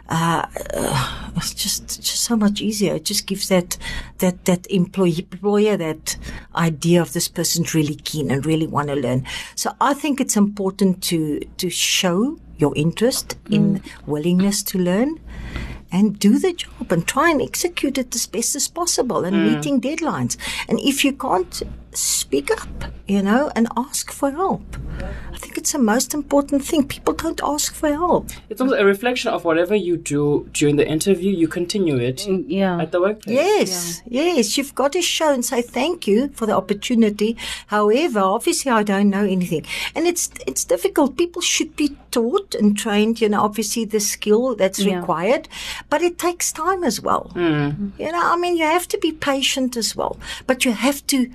uh, 0.09 0.45
uh, 0.73 1.31
it's 1.37 1.53
just 1.53 1.87
just 1.87 2.19
so 2.19 2.35
much 2.35 2.59
easier. 2.59 2.95
It 2.95 3.05
just 3.05 3.27
gives 3.27 3.47
that 3.47 3.77
that 4.17 4.43
that 4.43 4.69
employee 4.69 5.19
employer 5.19 5.77
that 5.77 6.17
idea 6.53 7.01
of 7.01 7.13
this 7.13 7.29
person's 7.29 7.73
really 7.73 7.95
keen 7.95 8.29
and 8.29 8.45
really 8.45 8.67
want 8.67 8.89
to 8.89 8.95
learn. 8.95 9.25
So 9.55 9.71
I 9.79 9.93
think 9.93 10.19
it's 10.19 10.35
important 10.35 11.01
to 11.03 11.39
to 11.55 11.69
show 11.69 12.37
your 12.57 12.75
interest 12.75 13.37
in 13.49 13.81
willingness 14.05 14.63
to 14.63 14.79
learn 14.79 15.17
and 15.91 16.17
do 16.19 16.39
the 16.39 16.53
job 16.53 16.91
and 16.91 17.07
try 17.07 17.29
and 17.29 17.41
execute 17.41 17.97
it 17.97 18.15
as 18.15 18.25
best 18.27 18.55
as 18.55 18.67
possible 18.67 19.23
and 19.25 19.45
meeting 19.45 19.81
deadlines. 19.81 20.37
And 20.67 20.79
if 20.79 21.03
you 21.03 21.13
can't, 21.13 21.63
speak 21.93 22.49
up, 22.51 22.69
you 23.07 23.21
know, 23.21 23.51
and 23.55 23.67
ask 23.75 24.11
for 24.11 24.31
help. 24.31 24.63
I 25.33 25.37
think 25.37 25.57
it's 25.57 25.71
the 25.71 25.79
most 25.79 26.13
important 26.13 26.63
thing. 26.63 26.87
People 26.87 27.13
don't 27.13 27.41
ask 27.43 27.73
for 27.73 27.89
help. 27.89 28.29
It's 28.49 28.61
also 28.61 28.75
a 28.75 28.85
reflection 28.85 29.31
of 29.31 29.43
whatever 29.43 29.75
you 29.75 29.97
do 29.97 30.47
during 30.53 30.75
the 30.75 30.87
interview. 30.87 31.31
You 31.31 31.47
continue 31.47 31.97
it 31.97 32.17
mm, 32.29 32.45
Yeah. 32.47 32.79
at 32.79 32.91
the 32.91 33.01
workplace. 33.01 33.35
Yes, 33.35 34.01
yes, 34.07 34.57
you've 34.57 34.75
got 34.75 34.91
to 34.93 35.01
show 35.01 35.33
and 35.33 35.43
say 35.43 35.61
thank 35.61 36.07
you 36.07 36.29
for 36.33 36.45
the 36.45 36.55
opportunity. 36.55 37.35
However, 37.67 38.19
obviously 38.19 38.71
I 38.71 38.83
don't 38.83 39.09
know 39.09 39.23
anything. 39.25 39.65
And 39.95 40.05
it's 40.07 40.29
it's 40.45 40.63
difficult. 40.63 41.17
People 41.17 41.41
should 41.41 41.75
be 41.75 41.97
taught 42.11 42.53
and 42.55 42.77
trained, 42.77 43.19
you 43.21 43.29
know, 43.29 43.41
obviously 43.41 43.85
the 43.85 43.99
skill 43.99 44.55
that's 44.55 44.79
Yeah. 44.79 44.99
required, 44.99 45.49
but 45.89 46.01
it 46.01 46.17
takes 46.19 46.51
time 46.51 46.83
as 46.83 47.01
well. 47.01 47.31
Mm. 47.35 47.91
You 47.99 48.11
know, 48.11 48.21
I 48.21 48.37
mean 48.37 48.55
you 48.57 48.65
have 48.65 48.87
to 48.89 48.97
be 48.99 49.11
patient 49.11 49.75
as 49.75 49.95
well. 49.95 50.17
But 50.45 50.63
you 50.65 50.71
have 50.73 51.05
to 51.07 51.29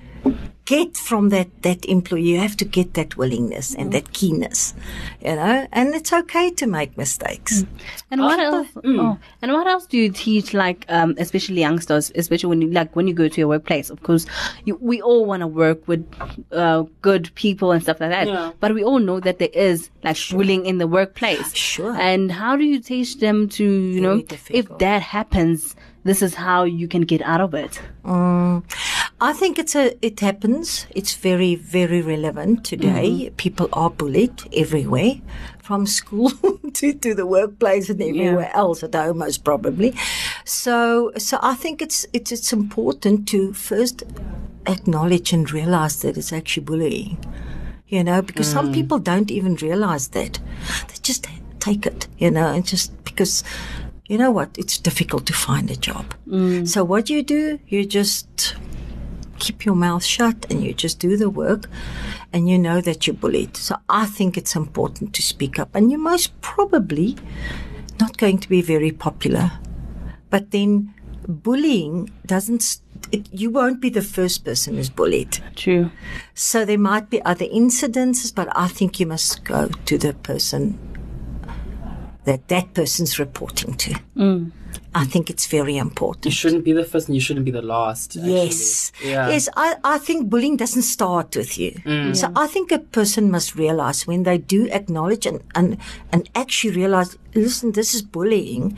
get 0.65 0.97
from 0.97 1.29
that 1.29 1.63
that 1.63 1.85
employee 1.85 2.23
you 2.23 2.39
have 2.41 2.57
to 2.57 2.65
get 2.65 2.95
that 2.95 3.17
willingness 3.17 3.75
and 3.75 3.93
that 3.93 4.13
keenness 4.13 4.75
you 5.21 5.37
know 5.37 5.67
and 5.73 5.95
it's 5.95 6.13
okay 6.13 6.51
to 6.51 6.67
make 6.67 6.97
mistakes 6.99 7.65
And 8.11 8.21
what 8.21 8.39
else? 8.39 8.69
Oh, 8.85 9.19
and 9.43 9.53
what 9.53 9.67
else 9.67 9.85
do 9.87 9.99
you 9.99 10.11
teach? 10.11 10.55
Like, 10.55 10.85
um, 10.89 11.17
especially 11.19 11.61
youngsters, 11.61 12.13
especially 12.15 12.49
when 12.49 12.63
you 12.63 12.71
like 12.71 12.95
when 12.95 13.09
you 13.09 13.15
go 13.15 13.27
to 13.27 13.41
your 13.41 13.49
workplace. 13.49 13.91
Of 13.91 14.03
course, 14.05 14.27
you, 14.65 14.77
we 14.81 15.03
all 15.03 15.25
want 15.27 15.41
to 15.41 15.47
work 15.49 15.87
with 15.89 16.07
uh, 16.53 16.85
good 17.03 17.35
people 17.35 17.73
and 17.73 17.83
stuff 17.83 18.01
like 18.01 18.11
that. 18.11 18.29
Yeah. 18.29 18.53
But 18.61 18.75
we 18.75 18.85
all 18.85 19.01
know 19.01 19.19
that 19.21 19.41
there 19.41 19.51
is 19.53 19.91
like 20.05 20.17
bullying 20.31 20.67
in 20.67 20.79
the 20.79 20.87
workplace. 20.87 21.53
Sure. 21.55 21.97
And 21.97 22.31
how 22.31 22.57
do 22.57 22.65
you 22.65 22.79
teach 22.81 23.19
them 23.19 23.49
to, 23.51 23.65
you 23.65 24.01
know, 24.01 24.23
if 24.51 24.69
that 24.79 25.03
happens, 25.03 25.75
this 26.07 26.23
is 26.23 26.35
how 26.35 26.65
you 26.65 26.89
can 26.89 27.03
get 27.03 27.23
out 27.23 27.41
of 27.41 27.55
it. 27.55 27.81
Mm. 28.05 28.63
I 29.21 29.33
think 29.33 29.59
it's 29.59 29.75
a 29.75 29.97
it 30.05 30.21
happens. 30.21 30.87
It's 30.95 31.15
very 31.15 31.55
very 31.55 32.03
relevant 32.03 32.65
today. 32.65 33.11
Mm-hmm. 33.11 33.37
People 33.37 33.69
are 33.73 33.91
bullied 33.91 34.43
everywhere, 34.55 35.15
from 35.67 35.87
school 35.87 36.31
to, 36.75 36.93
to 36.93 37.15
the 37.15 37.27
workplace 37.27 37.91
and 37.91 38.01
everywhere 38.01 38.51
else 38.55 38.83
at 38.85 38.95
home 38.95 39.19
most 39.19 39.43
probably. 39.45 39.95
So 40.45 41.13
so 41.17 41.39
I 41.43 41.55
think 41.55 41.83
it's 41.83 42.07
it's 42.13 42.31
it's 42.31 42.53
important 42.53 43.27
to 43.29 43.53
first 43.53 44.05
acknowledge 44.67 45.33
and 45.33 45.51
realize 45.51 46.03
that 46.03 46.17
it's 46.17 46.33
actually 46.33 46.65
bullying. 46.65 47.19
You 47.89 48.03
know, 48.03 48.21
because 48.21 48.51
some 48.51 48.71
mm. 48.71 48.75
people 48.75 48.99
don't 48.99 49.31
even 49.31 49.55
realize 49.57 50.09
that. 50.09 50.41
They 50.89 50.95
just 51.03 51.29
take 51.61 51.87
it, 51.87 52.09
you 52.19 52.33
know, 52.33 52.49
and 52.49 52.67
just 52.67 52.91
because 53.05 53.45
you 54.09 54.19
know 54.19 54.31
what, 54.31 54.57
it's 54.57 54.79
difficult 54.79 55.27
to 55.27 55.33
find 55.33 55.71
a 55.71 55.77
job. 55.77 56.15
Mm. 56.29 56.69
So 56.69 56.85
what 56.85 57.11
you 57.11 57.23
do, 57.23 57.59
you 57.69 57.85
just 57.85 58.57
keep 59.39 59.65
your 59.65 59.75
mouth 59.75 60.05
shut 60.05 60.47
and 60.51 60.63
you 60.63 60.73
just 60.73 60.99
do 60.99 61.17
the 61.17 61.29
work 61.29 61.69
and 62.33 62.49
you 62.49 62.59
know 62.59 62.81
that 62.81 63.07
you're 63.07 63.15
bullied. 63.15 63.57
So 63.57 63.77
I 63.89 64.07
think 64.07 64.37
it's 64.37 64.57
important 64.57 65.15
to 65.15 65.23
speak 65.23 65.59
up 65.59 65.75
and 65.75 65.91
you're 65.91 66.01
most 66.01 66.41
probably 66.41 67.17
not 68.01 68.17
going 68.17 68.39
to 68.39 68.49
be 68.49 68.63
very 68.63 68.93
popular. 68.93 69.53
But 70.31 70.51
then 70.51 70.95
bullying 71.27 72.11
doesn't, 72.25 72.63
st- 72.63 72.83
it, 73.13 73.29
you 73.33 73.51
won't 73.51 73.81
be 73.81 73.91
the 73.91 74.03
first 74.03 74.45
person 74.45 74.77
who's 74.77 74.91
bullied. 74.91 75.39
True. 75.55 75.91
So 76.35 76.65
there 76.65 76.79
might 76.79 77.11
be 77.11 77.23
other 77.23 77.47
incidences, 77.47 78.35
but 78.35 78.49
I 78.57 78.69
think 78.69 78.99
you 78.99 79.07
must 79.07 79.45
go 79.45 79.69
to 79.69 79.99
the 79.99 80.15
person 80.15 80.79
that 82.27 82.49
that 82.49 82.75
person's 82.75 83.19
reporting 83.19 83.75
to. 83.75 83.95
Mm. 84.17 84.53
I 84.95 85.05
think 85.05 85.31
it's 85.31 85.47
very 85.47 85.77
important. 85.77 86.25
You 86.27 86.31
shouldn't 86.31 86.65
be 86.65 86.73
the 86.73 86.85
first 86.85 87.09
and 87.09 87.15
you 87.15 87.21
shouldn't 87.21 87.45
be 87.45 87.51
the 87.53 87.63
last. 87.63 88.17
actually. 88.17 88.33
Yes. 88.33 88.93
Yeah. 89.05 89.29
Yes, 89.29 89.49
I, 89.57 89.77
I 89.85 89.99
think 89.99 90.29
bullying 90.29 90.57
doesn't 90.57 90.83
start 90.83 91.37
with 91.37 91.57
you. 91.59 91.73
Mm. 91.85 92.17
So 92.17 92.33
I 92.35 92.47
think 92.47 92.73
a 92.73 92.79
person 92.79 93.31
must 93.31 93.55
realize 93.55 94.07
when 94.07 94.25
they 94.25 94.39
do 94.39 94.69
acknowledge 94.71 95.27
and, 95.27 95.43
and, 95.55 95.79
and 96.13 96.29
actually 96.35 96.75
realize, 96.75 97.17
listen, 97.35 97.73
this 97.73 97.95
is 97.95 98.03
bullying. 98.03 98.77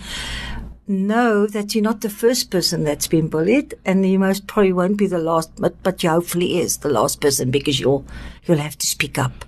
Know 0.90 1.46
that 1.46 1.74
you're 1.74 1.84
not 1.84 2.00
the 2.00 2.08
first 2.08 2.50
person 2.50 2.84
that's 2.84 3.06
been 3.06 3.28
bullied, 3.28 3.74
and 3.84 4.08
you 4.10 4.18
most 4.18 4.46
probably 4.46 4.72
won't 4.72 4.96
be 4.96 5.06
the 5.06 5.18
last, 5.18 5.50
but, 5.56 5.82
but 5.82 6.02
you 6.02 6.08
hopefully 6.08 6.58
is 6.60 6.78
the 6.78 6.88
last 6.88 7.20
person 7.20 7.50
because 7.50 7.78
you'll 7.78 8.06
you'll 8.46 8.56
have 8.56 8.78
to 8.78 8.86
speak 8.86 9.18
up. 9.18 9.44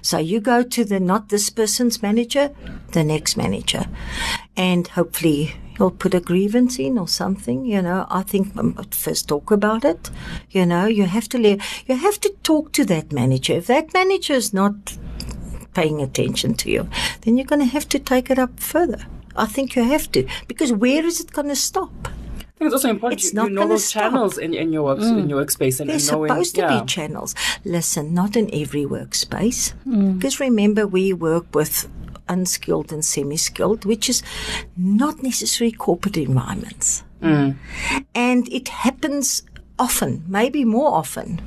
So 0.00 0.18
you 0.18 0.38
go 0.38 0.62
to 0.62 0.84
the 0.84 1.00
not 1.00 1.28
this 1.28 1.50
person's 1.50 2.02
manager, 2.02 2.54
the 2.92 3.02
next 3.02 3.36
manager, 3.36 3.86
and 4.56 4.86
hopefully 4.86 5.56
you'll 5.76 5.90
put 5.90 6.14
a 6.14 6.20
grievance 6.20 6.78
in 6.78 6.98
or 6.98 7.08
something. 7.08 7.64
You 7.64 7.82
know, 7.82 8.06
I 8.08 8.22
think 8.22 8.56
um, 8.56 8.74
first 8.92 9.26
talk 9.26 9.50
about 9.50 9.84
it. 9.84 10.08
You 10.50 10.66
know, 10.66 10.86
you 10.86 11.06
have 11.06 11.28
to 11.30 11.38
le- 11.38 11.58
you 11.86 11.96
have 11.96 12.20
to 12.20 12.32
talk 12.44 12.70
to 12.74 12.84
that 12.84 13.10
manager. 13.10 13.54
If 13.54 13.66
that 13.66 13.92
manager 13.92 14.34
is 14.34 14.54
not 14.54 14.96
paying 15.74 16.00
attention 16.00 16.54
to 16.54 16.70
you, 16.70 16.88
then 17.22 17.36
you're 17.36 17.44
going 17.44 17.58
to 17.58 17.66
have 17.66 17.88
to 17.88 17.98
take 17.98 18.30
it 18.30 18.38
up 18.38 18.60
further. 18.60 19.04
I 19.36 19.46
think 19.46 19.76
you 19.76 19.84
have 19.84 20.10
to 20.12 20.26
because 20.48 20.72
where 20.72 21.04
is 21.04 21.20
it 21.20 21.32
going 21.32 21.48
to 21.48 21.56
stop? 21.56 21.92
I 22.04 22.58
think 22.58 22.68
it's 22.68 22.74
also 22.74 22.88
important 22.88 23.20
It's 23.20 23.32
you, 23.32 23.36
not 23.36 23.48
you 23.48 23.54
know 23.54 23.60
gonna 23.62 23.74
those 23.74 23.84
stop. 23.84 24.02
channels 24.04 24.38
in, 24.38 24.54
in 24.54 24.72
your 24.72 24.84
work, 24.84 25.00
in 25.00 25.28
your 25.28 25.44
workspace 25.44 25.78
and, 25.78 25.90
There's 25.90 26.08
and 26.08 26.16
knowing 26.16 26.30
supposed 26.30 26.54
to 26.54 26.60
yeah. 26.62 26.80
be 26.80 26.86
channels. 26.86 27.34
Listen, 27.66 28.14
not 28.14 28.34
in 28.34 28.48
every 28.54 28.84
workspace. 28.86 29.74
Mm. 29.86 30.18
Because 30.18 30.40
remember, 30.40 30.86
we 30.86 31.12
work 31.12 31.54
with 31.54 31.86
unskilled 32.28 32.92
and 32.92 33.04
semi 33.04 33.36
skilled, 33.36 33.84
which 33.84 34.08
is 34.08 34.22
not 34.74 35.22
necessarily 35.22 35.70
corporate 35.72 36.16
environments. 36.16 37.04
Mm. 37.20 37.56
And 38.14 38.48
it 38.48 38.68
happens 38.68 39.42
often, 39.78 40.24
maybe 40.26 40.64
more 40.64 40.92
often, 40.94 41.42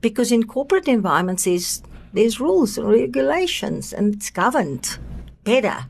because 0.00 0.32
in 0.32 0.44
corporate 0.44 0.88
environments, 0.88 1.44
there's, 1.44 1.82
there's 2.12 2.40
rules 2.40 2.76
and 2.78 2.88
regulations 2.88 3.92
and 3.92 4.14
it's 4.14 4.30
governed 4.30 4.98
better 5.44 5.86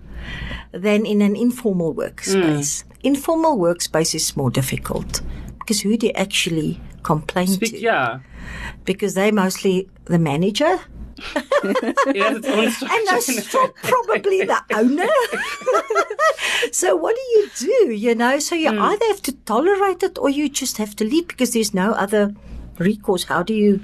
than 0.73 1.07
in 1.07 1.23
an 1.23 1.37
informal 1.37 1.95
workspace. 1.95 2.83
Hmm. 2.83 2.91
Informal 3.03 3.59
workspace 3.59 4.15
is 4.15 4.37
more 4.37 4.51
difficult 4.51 5.23
because 5.59 5.81
who 5.81 5.97
do 5.97 6.07
you 6.07 6.13
actually 6.15 6.81
complain 7.03 7.47
Speak, 7.47 7.73
to? 7.73 7.79
yeah. 7.79 8.21
Because 8.85 9.15
they're 9.15 9.33
mostly 9.33 9.89
the 10.07 10.19
manager 10.19 10.81
It 11.65 12.23
has 12.23 12.37
its 12.39 12.49
own 12.49 12.91
and 12.91 13.07
that's 13.09 13.49
probably 13.83 14.45
the 14.45 14.61
owner. 14.75 15.09
so 16.73 16.97
what 16.97 17.17
do 17.17 17.23
you 17.35 17.51
do? 17.59 17.93
You 17.93 18.15
know, 18.15 18.39
so 18.39 18.55
you 18.55 18.71
hmm. 18.71 18.81
either 18.81 19.07
have 19.07 19.23
to 19.23 19.33
tolerate 19.33 20.03
it 20.03 20.19
or 20.19 20.29
you 20.29 20.49
just 20.49 20.77
have 20.79 20.95
to 20.97 21.05
leave 21.05 21.29
because 21.29 21.53
there's 21.53 21.75
no 21.75 21.93
other 21.93 22.35
recourse. 22.79 23.25
How 23.25 23.43
do 23.43 23.55
you 23.55 23.81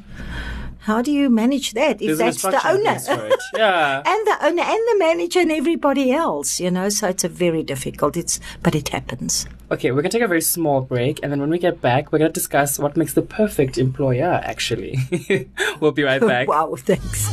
how 0.84 1.00
do 1.00 1.10
you 1.10 1.30
manage 1.30 1.72
that 1.72 2.02
if 2.02 2.18
There's 2.18 2.42
that's 2.42 2.42
the 2.42 2.68
owner? 2.68 2.98
for 2.98 3.26
it. 3.26 3.40
Yeah. 3.56 4.02
and 4.04 4.26
the 4.26 4.36
owner 4.46 4.62
and 4.62 4.82
the 4.90 4.96
manager 4.98 5.40
and 5.40 5.50
everybody 5.50 6.12
else, 6.12 6.60
you 6.60 6.70
know, 6.70 6.88
so 6.90 7.08
it's 7.08 7.24
a 7.24 7.28
very 7.28 7.62
difficult. 7.62 8.16
It's 8.18 8.38
but 8.62 8.74
it 8.74 8.90
happens. 8.90 9.46
Okay, 9.70 9.90
we're 9.92 10.02
gonna 10.02 10.10
take 10.10 10.22
a 10.22 10.28
very 10.28 10.42
small 10.42 10.82
break, 10.82 11.20
and 11.22 11.32
then 11.32 11.40
when 11.40 11.48
we 11.50 11.58
get 11.58 11.80
back, 11.80 12.12
we're 12.12 12.18
gonna 12.18 12.30
discuss 12.32 12.78
what 12.78 12.96
makes 12.98 13.14
the 13.14 13.22
perfect 13.22 13.78
employer. 13.78 14.40
Actually, 14.44 14.98
we'll 15.80 15.92
be 15.92 16.02
right 16.02 16.20
back. 16.32 16.48
Wow, 16.48 16.74
thanks. 16.76 17.32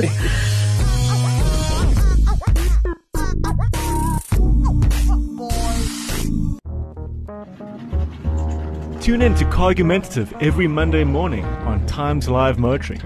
Tune 9.02 9.24
in 9.24 9.34
to 9.36 9.46
Cargumentative 9.46 10.32
every 10.42 10.68
Monday 10.68 11.04
morning 11.04 11.44
on 11.66 11.84
Times 11.88 12.30
Live 12.30 12.60
Motoring. 12.60 13.02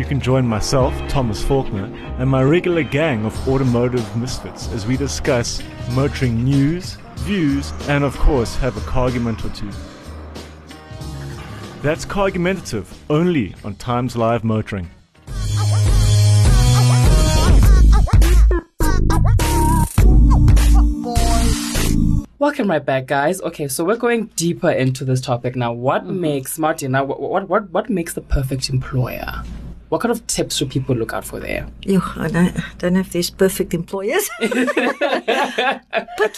You 0.00 0.06
can 0.06 0.18
join 0.18 0.46
myself, 0.46 0.94
Thomas 1.10 1.44
Falkner, 1.44 1.84
and 2.18 2.30
my 2.30 2.42
regular 2.42 2.82
gang 2.82 3.26
of 3.26 3.46
automotive 3.46 4.16
misfits 4.16 4.72
as 4.72 4.86
we 4.86 4.96
discuss 4.96 5.62
motoring 5.90 6.42
news, 6.42 6.96
views, 7.16 7.70
and 7.86 8.02
of 8.02 8.16
course 8.16 8.56
have 8.56 8.78
a 8.78 8.80
cargument 8.88 9.44
or 9.44 9.50
two. 9.50 9.70
That's 11.82 12.06
Cargumentative 12.06 12.86
only 13.10 13.54
on 13.62 13.74
Times 13.74 14.16
Live 14.16 14.42
Motoring. 14.42 14.88
Welcome 22.38 22.70
right 22.70 22.84
back, 22.84 23.06
guys. 23.06 23.40
Okay, 23.42 23.68
so 23.68 23.84
we're 23.84 23.96
going 23.96 24.26
deeper 24.34 24.70
into 24.70 25.04
this 25.04 25.20
topic 25.20 25.56
now. 25.56 25.72
What 25.72 26.04
Mm-hmm. 26.04 26.20
makes 26.20 26.58
Martin? 26.58 26.92
Now, 26.92 27.04
what, 27.04 27.20
what 27.20 27.48
what 27.48 27.70
what 27.70 27.90
makes 27.90 28.14
the 28.14 28.22
perfect 28.22 28.70
employer? 28.70 29.42
What 29.90 30.02
kind 30.02 30.12
of 30.12 30.24
tips 30.28 30.56
should 30.56 30.70
people 30.70 30.94
look 30.94 31.12
out 31.12 31.24
for 31.24 31.40
there? 31.40 31.66
Yo, 31.82 31.98
I 32.14 32.28
don't, 32.28 32.56
I 32.56 32.74
don't 32.78 32.92
know 32.92 33.00
if 33.00 33.10
there's 33.10 33.28
perfect 33.28 33.74
employers. 33.74 34.30
but 34.40 34.54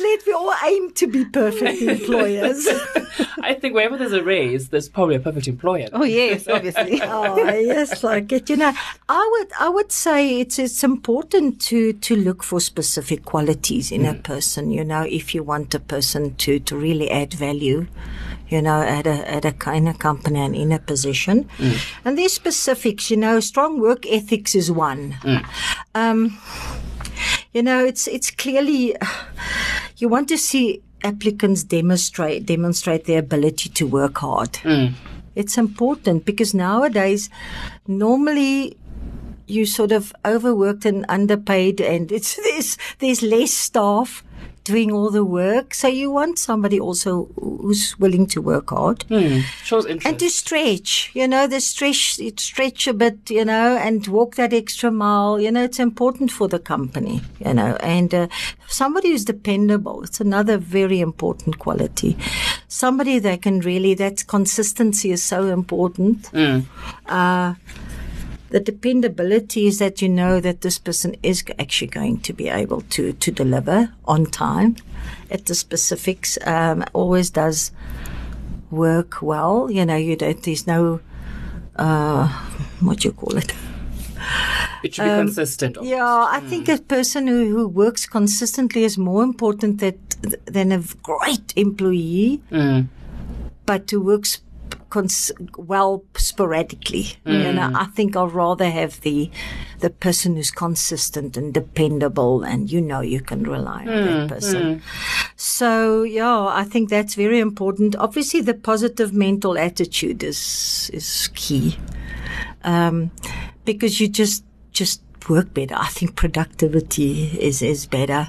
let 0.01 0.27
we 0.27 0.33
all 0.33 0.55
aim 0.65 0.91
to 0.95 1.07
be 1.07 1.27
perfect 1.27 1.83
employers. 1.83 2.67
I 3.43 3.53
think 3.53 3.75
wherever 3.75 3.99
there's 3.99 4.15
a 4.15 4.25
raise, 4.25 4.71
there's 4.71 4.89
probably 4.89 5.17
a 5.17 5.21
perfect 5.21 5.49
employer. 5.49 5.89
Oh 5.93 6.03
yes, 6.03 6.49
obviously. 6.49 7.03
oh 7.03 7.37
yes, 7.37 8.03
like 8.03 8.33
it. 8.33 8.49
You 8.49 8.57
know, 8.57 8.73
I 9.11 9.29
would 9.33 9.53
I 9.61 9.69
would 9.69 9.93
say 9.93 10.41
it's 10.41 10.59
it's 10.59 10.83
important 10.83 11.61
to 11.63 11.93
to 11.93 12.17
look 12.17 12.43
for 12.43 12.59
specific 12.59 13.27
qualities 13.27 13.93
in 13.93 14.07
a 14.07 14.15
mm. 14.15 14.23
person. 14.23 14.71
You 14.71 14.83
know, 14.83 15.03
if 15.03 15.35
you 15.35 15.43
want 15.43 15.75
a 15.75 15.81
person 15.81 16.37
to 16.37 16.59
to 16.61 16.75
really 16.75 17.11
add 17.11 17.35
value. 17.35 17.87
You 18.53 18.61
know, 18.61 18.83
at 18.83 19.07
a 19.07 19.31
at 19.31 19.47
a 19.47 19.53
kind 19.53 19.89
of 19.89 19.99
company 19.99 20.39
mm. 20.39 20.45
and 20.45 20.55
in 20.55 20.73
a 20.73 20.79
position, 20.79 21.49
and 22.05 22.19
there's 22.19 22.35
specifics. 22.35 23.11
You 23.11 23.17
know, 23.17 23.41
strong 23.41 23.81
work 23.81 24.05
ethics 24.07 24.55
is 24.55 24.71
one. 24.71 25.13
Mm. 25.23 25.47
Um, 25.95 26.39
you 27.55 27.63
know, 27.63 27.83
it's 27.83 28.07
it's 28.07 28.31
clearly 28.31 28.95
you 29.97 30.09
want 30.09 30.29
to 30.29 30.37
see 30.37 30.83
applicants 31.03 31.65
demonstrate 31.65 32.45
demonstrate 32.45 33.07
their 33.07 33.21
ability 33.21 33.71
to 33.71 33.87
work 33.87 34.19
hard. 34.19 34.53
Mm. 34.65 34.93
It's 35.35 35.57
important 35.57 36.27
because 36.27 36.53
nowadays, 36.53 37.31
normally 37.87 38.77
you 39.47 39.65
sort 39.67 39.93
of 39.93 40.13
overworked 40.27 40.85
and 40.85 41.07
underpaid, 41.09 41.81
and 41.81 42.13
it's 42.13 42.37
there's 42.51 42.77
there's 42.99 43.23
less 43.23 43.53
staff 43.53 44.23
doing 44.65 44.93
all 44.93 45.11
the 45.11 45.25
work. 45.25 45.75
So 45.75 45.89
you 45.89 46.11
want 46.11 46.39
somebody 46.39 46.79
also 46.79 47.29
who's 47.41 47.99
willing 47.99 48.27
to 48.29 48.41
work 48.41 48.71
hard 48.71 49.05
Hmm. 49.09 49.41
Shows 49.65 49.87
interest. 49.87 50.07
and 50.07 50.19
to 50.21 50.31
stretch. 50.31 51.11
You 51.15 51.27
know, 51.29 51.47
the 51.47 51.61
stretch 51.61 52.21
stretch 52.39 52.87
a 52.87 52.95
bit. 52.95 53.31
You 53.31 53.45
know, 53.45 53.77
and 53.77 54.07
walk 54.09 54.37
that 54.37 54.53
extra 54.53 54.91
mile. 54.91 55.41
You 55.41 55.51
know, 55.51 55.65
it's 55.65 55.79
important 55.81 56.31
for 56.31 56.49
the 56.49 56.59
company. 56.59 57.21
You 57.45 57.55
know, 57.55 57.77
and 57.81 58.15
uh, 58.15 58.27
somebody 58.69 59.11
who's 59.11 59.25
dependable. 59.25 60.03
It's 60.05 60.21
another 60.21 60.59
very 60.59 61.01
important 61.01 61.59
quality. 61.59 62.17
Somebody 62.69 63.19
that 63.21 63.43
can 63.43 63.61
really. 63.61 63.95
That's 63.95 64.23
consistency 64.23 65.11
is 65.11 65.23
so 65.23 65.47
important 65.49 66.31
uh, 67.09 67.55
the 68.53 68.61
dependability 68.61 69.67
is 69.67 69.79
that 69.79 70.03
you 70.03 70.09
know 70.11 70.39
that 70.39 70.61
this 70.61 70.79
person 70.79 71.17
is 71.23 71.43
actually 71.59 71.89
going 71.89 72.21
to 72.21 72.33
be 72.35 72.49
able 72.49 72.83
to 72.83 73.15
to 73.15 73.33
deliver 73.33 73.93
on 74.05 74.27
time 74.27 74.77
at 75.31 75.47
the 75.47 75.55
specifics. 75.55 76.39
Um, 76.45 76.85
always 76.93 77.31
does 77.31 77.73
work 78.71 79.23
well. 79.23 79.71
You 79.71 79.87
know, 79.87 79.97
you 79.97 80.17
don't. 80.17 80.43
There's 80.43 80.67
no 80.67 81.01
uh, 81.77 82.29
what 82.81 83.01
do 83.01 83.09
you 83.09 83.13
call 83.15 83.37
it. 83.39 83.55
it 84.85 84.95
should 84.95 85.05
be 85.05 85.09
consistent. 85.09 85.79
of 85.79 85.85
um, 85.85 85.89
Yeah, 85.89 86.27
I 86.31 86.41
think 86.41 86.69
a 86.69 86.77
person 86.77 87.27
who, 87.29 87.49
who 87.57 87.67
works 87.67 88.05
consistently 88.05 88.85
is 88.85 88.99
more 88.99 89.23
important 89.23 89.81
that 89.81 89.97
than 90.45 90.73
a 90.73 90.83
great 91.03 91.55
employee, 91.57 92.43
but 93.65 93.91
who 93.91 94.03
works 94.03 94.43
cons- 94.91 95.33
well 95.57 96.05
sporadically. 96.17 97.17
You 97.25 97.33
mm. 97.33 97.55
know, 97.55 97.73
I 97.75 97.87
think 97.87 98.17
I'd 98.17 98.33
rather 98.33 98.69
have 98.71 99.01
the 99.01 99.31
the 99.81 99.91
person 99.91 100.37
who's 100.37 100.51
consistent 100.51 101.37
and 101.37 101.53
dependable, 101.53 102.43
and 102.43 102.71
you 102.71 102.81
know 102.81 103.01
you 103.01 103.21
can 103.21 103.43
rely 103.45 103.81
on 103.81 103.87
that 103.87 103.95
mm, 103.95 104.29
person. 104.29 104.63
Mm. 104.63 104.81
So 105.37 106.03
yeah, 106.03 106.47
I 106.47 106.65
think 106.65 106.89
that's 106.89 107.15
very 107.15 107.41
important. 107.41 107.97
Obviously, 107.97 108.41
the 108.41 108.55
positive 108.55 109.13
mental 109.13 109.59
attitude 109.59 110.23
is 110.23 110.91
is 110.93 111.29
key 111.35 111.79
um, 112.65 113.11
because 113.65 114.01
you 114.01 114.09
just 114.09 114.45
just 114.73 115.03
work 115.29 115.55
better. 115.55 115.75
I 115.75 115.89
think 115.89 116.17
productivity 116.17 117.39
is 117.39 117.63
is 117.63 117.87
better 117.87 118.29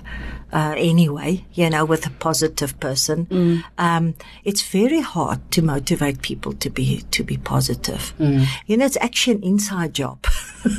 uh, 0.54 0.76
anyway. 0.78 1.44
You 1.54 1.70
know, 1.70 1.84
with 1.84 2.06
a 2.06 2.12
positive 2.12 2.80
person, 2.80 3.28
um, 3.78 4.14
it's 4.46 4.62
very 4.62 5.02
hard 5.02 5.40
to 5.52 5.62
motivate 5.62 6.22
people 6.22 6.54
to 6.54 6.70
be 6.70 7.04
to 7.12 7.24
be 7.24 7.38
positive. 7.38 8.14
You 8.68 8.78
know, 8.78 8.86
it's 8.86 8.98
actually 9.02 9.38
an 9.38 9.44
inside 9.44 9.94
job. 9.94 10.26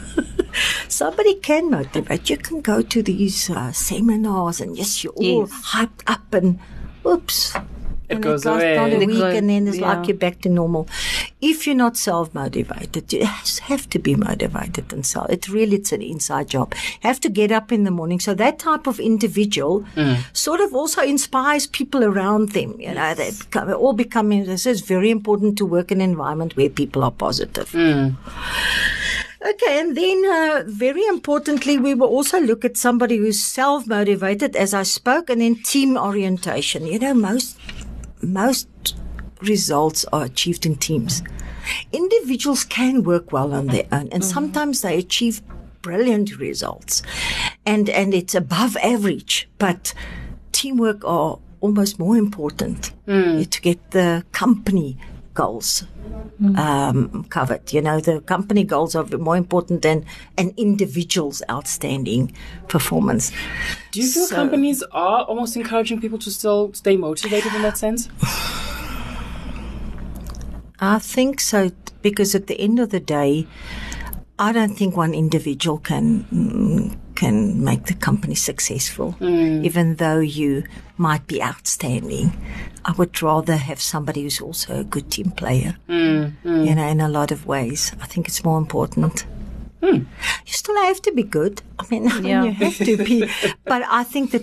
Somebody 0.89 1.35
can 1.43 1.71
motivate. 1.71 2.31
You 2.31 2.37
can 2.39 2.61
go 2.63 2.81
to 2.83 3.03
these 3.03 3.51
uh, 3.51 3.73
seminars 3.73 4.61
and 4.61 4.79
yes, 4.79 5.03
you're 5.03 5.13
all 5.13 5.47
hyped 5.49 6.03
up 6.07 6.33
and 6.33 6.59
oops. 7.05 7.55
It 8.15 8.17
and 8.17 8.25
goes 8.25 8.45
it 8.47 8.49
lasts 8.51 8.63
away. 8.65 8.73
about 8.77 8.91
a 8.93 9.01
It 9.03 9.07
week 9.07 9.19
goes- 9.19 9.35
and 9.39 9.51
then 9.51 9.69
it's 9.69 9.79
yeah. 9.79 9.89
like 9.97 10.09
you're 10.09 10.17
back 10.27 10.41
to 10.43 10.49
normal. 10.49 10.89
If 11.41 11.67
you're 11.67 11.77
not 11.77 11.97
self-motivated, 11.97 13.13
you 13.13 13.27
have 13.71 13.85
to 13.91 13.99
be 13.99 14.15
motivated 14.17 14.93
and 14.93 15.05
self. 15.05 15.29
It 15.31 15.49
really, 15.49 15.77
it's 15.77 15.93
an 15.93 16.03
inside 16.03 16.49
job. 16.49 16.75
You 17.03 17.09
have 17.11 17.21
to 17.21 17.29
get 17.41 17.53
up 17.53 17.71
in 17.73 17.85
the 17.85 17.91
morning. 17.91 18.21
So 18.21 18.35
that 18.35 18.59
type 18.59 18.87
of 18.87 18.99
individual 18.99 19.85
sort 20.33 20.61
of 20.61 20.75
also 20.75 21.03
inspires 21.03 21.67
people 21.67 22.03
around 22.05 22.53
them. 22.53 22.71
You 22.81 22.95
know, 22.95 23.15
they 23.15 23.31
become, 23.39 23.71
all 23.75 23.93
becoming, 23.93 24.45
this 24.47 24.65
is 24.67 24.81
very 24.81 25.11
important 25.11 25.59
to 25.59 25.67
work 25.67 25.93
in 25.93 26.01
an 26.01 26.11
environment 26.11 26.57
where 26.57 26.71
people 26.71 27.05
are 27.05 27.11
positive. 27.11 27.75
Okay, 29.47 29.79
and 29.79 29.95
then 29.95 30.25
uh, 30.25 30.63
very 30.67 31.05
importantly, 31.07 31.79
we 31.79 31.93
will 31.93 32.09
also 32.09 32.41
look 32.41 32.65
at 32.65 32.79
somebody 32.79 33.19
who's 33.19 33.39
self 33.39 33.87
motivated, 33.87 34.57
as 34.57 34.73
I 34.73 34.85
spoke, 34.85 35.29
and 35.29 35.43
then 35.43 35.57
team 35.57 35.99
orientation. 35.99 36.87
You 36.87 36.99
know, 36.99 37.13
most 37.13 37.59
most 38.25 38.69
results 39.43 40.05
are 40.13 40.25
achieved 40.25 40.67
in 40.67 40.77
teams. 40.77 41.23
Individuals 41.93 42.65
can 42.65 43.03
work 43.03 43.33
well 43.33 43.55
on 43.55 43.69
their 43.69 43.87
own, 43.93 44.09
and 44.13 44.23
mm-hmm. 44.23 44.23
sometimes 44.23 44.83
they 44.83 44.99
achieve 44.99 45.43
brilliant 45.83 46.39
results, 46.39 47.03
and 47.65 47.89
and 47.89 48.15
it's 48.15 48.35
above 48.35 48.77
average. 48.79 49.49
But 49.59 49.95
teamwork 50.53 51.05
are 51.05 51.39
almost 51.61 51.99
more 51.99 52.17
important 52.17 52.93
hmm. 53.07 53.43
to 53.43 53.61
get 53.63 53.91
the 53.93 54.25
company 54.33 54.99
goals 55.35 55.85
um, 56.57 57.25
covered. 57.29 57.73
You 57.73 57.83
know, 57.83 58.01
the 58.01 58.21
company 58.21 58.65
goals 58.65 58.95
are 58.95 59.05
more 59.19 59.37
important 59.37 59.83
than 59.83 60.05
an 60.39 60.53
individual's 60.57 61.43
outstanding 61.51 62.33
performance. 62.69 63.33
Do 63.93 64.01
you 64.01 64.09
feel 64.09 64.27
So- 64.27 64.37
companies 64.37 64.83
are 64.93 65.25
almost 65.25 65.57
encouraging 65.57 66.01
people 66.01 66.19
to 66.19 66.31
still 66.31 66.73
stay 66.73 66.97
motivated 66.97 67.53
in 67.55 67.63
that 67.63 67.79
sense? 67.79 68.09
I 70.81 70.99
think 70.99 71.41
so 71.41 71.71
because 72.03 72.35
at 72.35 72.47
the 72.47 72.61
end 72.61 72.79
of 72.79 72.91
the 72.91 73.01
day, 73.01 73.47
I 74.39 74.53
don't 74.53 74.77
think 74.77 74.97
one 74.97 75.15
individual 75.15 75.79
can 75.79 76.99
mm, 77.35 77.55
make 77.57 77.85
the 77.87 77.95
company 77.95 78.35
successful, 78.35 79.15
mm. 79.21 79.65
even 79.65 79.97
though 79.97 80.21
you 80.21 80.63
might 80.97 81.27
be 81.27 81.43
outstanding. 81.43 82.33
I 82.85 82.93
would 82.93 83.21
rather 83.23 83.57
have 83.57 83.81
somebody 83.81 84.23
who's 84.23 84.41
also 84.41 84.81
a 84.81 84.85
good 84.85 85.11
team 85.11 85.31
player. 85.31 85.77
Mm, 85.89 86.33
mm. 86.45 86.67
You 86.67 86.75
know, 86.75 86.87
in 86.87 87.01
a 87.01 87.09
lot 87.09 87.31
of 87.33 87.47
ways, 87.47 87.93
I 88.01 88.07
think 88.07 88.29
it's 88.29 88.45
more 88.45 88.59
important. 88.59 89.27
Hmm. 89.83 90.05
You 90.47 90.53
still 90.53 90.77
have 90.85 91.01
to 91.03 91.13
be 91.13 91.23
good. 91.23 91.63
I 91.79 91.85
mean, 91.91 92.05
Yeah. 92.25 92.45
you 92.45 92.53
have 92.53 92.77
to 92.77 92.97
be, 92.97 93.29
but 93.65 93.83
I 93.91 94.05
think 94.05 94.31
that 94.33 94.43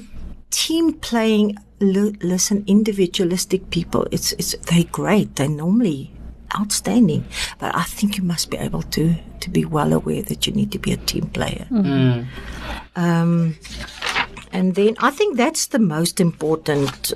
team 0.50 0.94
playing. 0.94 1.58
Li- 1.84 2.16
listen, 2.22 2.64
individualistic 2.68 3.72
people, 3.72 4.06
it's 4.12 4.34
it's 4.34 4.56
they're 4.70 4.84
great. 4.92 5.36
They're 5.36 5.50
normally 5.50 6.12
outstanding, 6.60 7.26
but 7.60 7.76
I 7.76 7.84
think 7.84 8.18
you 8.18 8.24
must 8.24 8.50
be 8.50 8.58
able 8.58 8.82
to 8.84 9.16
to 9.42 9.50
be 9.50 9.66
well 9.66 9.92
aware 9.94 10.22
that 10.24 10.46
you 10.48 10.54
need 10.54 10.72
to 10.72 10.80
be 10.80 10.92
a 10.92 10.98
team 10.98 11.28
player. 11.28 11.66
Um, 12.96 13.56
and 14.54 14.76
then 14.76 14.96
I 15.00 15.12
think 15.12 15.38
that's 15.38 15.68
the 15.68 15.80
most 15.80 16.20
important 16.20 17.14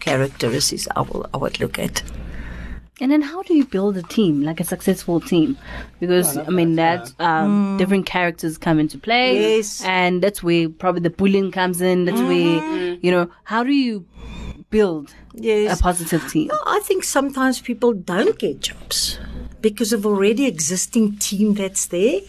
characteristics 0.00 0.88
I 0.96 1.02
will 1.02 1.26
I 1.32 1.36
would 1.36 1.60
look 1.60 1.78
at. 1.78 2.02
And 3.00 3.10
then 3.10 3.22
how 3.22 3.42
do 3.42 3.54
you 3.54 3.64
build 3.64 3.96
a 3.96 4.02
team, 4.02 4.42
like 4.42 4.60
a 4.60 4.64
successful 4.64 5.20
team? 5.20 5.56
Because 5.98 6.36
I, 6.36 6.48
mean 6.50 6.76
that 6.76 7.10
um, 7.18 7.76
different 7.76 8.06
characters 8.06 8.58
come 8.58 8.78
into 8.78 8.96
play, 8.98 9.56
Yes. 9.56 9.82
and 9.84 10.22
that's 10.22 10.40
where 10.42 10.68
probably 10.68 11.00
the 11.00 11.10
bullying 11.10 11.50
comes 11.50 11.80
in. 11.80 12.04
That's 12.04 12.20
where 12.20 12.94
you 13.02 13.10
know 13.10 13.28
how 13.44 13.64
do 13.64 13.72
you 13.72 14.04
build 14.72 15.14
Yes. 15.34 15.78
a 15.78 15.82
positive 15.82 16.28
team? 16.32 16.50
I 16.66 16.80
think 16.82 17.04
sometimes 17.04 17.60
people 17.60 17.92
don't 17.92 18.36
get 18.38 18.60
jobs 18.60 19.18
because 19.62 19.92
of 19.92 20.04
already 20.04 20.44
existing 20.46 21.16
team 21.18 21.54
that's 21.54 21.86
there. 21.86 22.20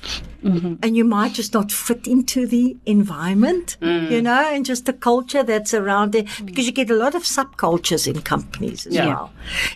Mm-hmm. 0.43 0.75
And 0.83 0.95
you 0.95 1.05
might 1.05 1.33
just 1.33 1.53
not 1.53 1.71
fit 1.71 2.05
into 2.05 2.45
the 2.45 2.75
environment, 2.85 3.77
mm. 3.81 4.11
you 4.11 4.21
know, 4.21 4.43
and 4.53 4.65
just 4.65 4.85
the 4.85 4.93
culture 4.93 5.41
that's 5.41 5.73
around 5.73 6.11
there 6.11 6.25
because 6.43 6.65
you 6.65 6.73
get 6.73 6.89
a 6.89 6.95
lot 6.95 7.15
of 7.15 7.23
subcultures 7.23 8.07
in 8.13 8.21
companies 8.21 8.85
as 8.85 8.93
Yeah. 8.93 9.07
well. 9.07 9.31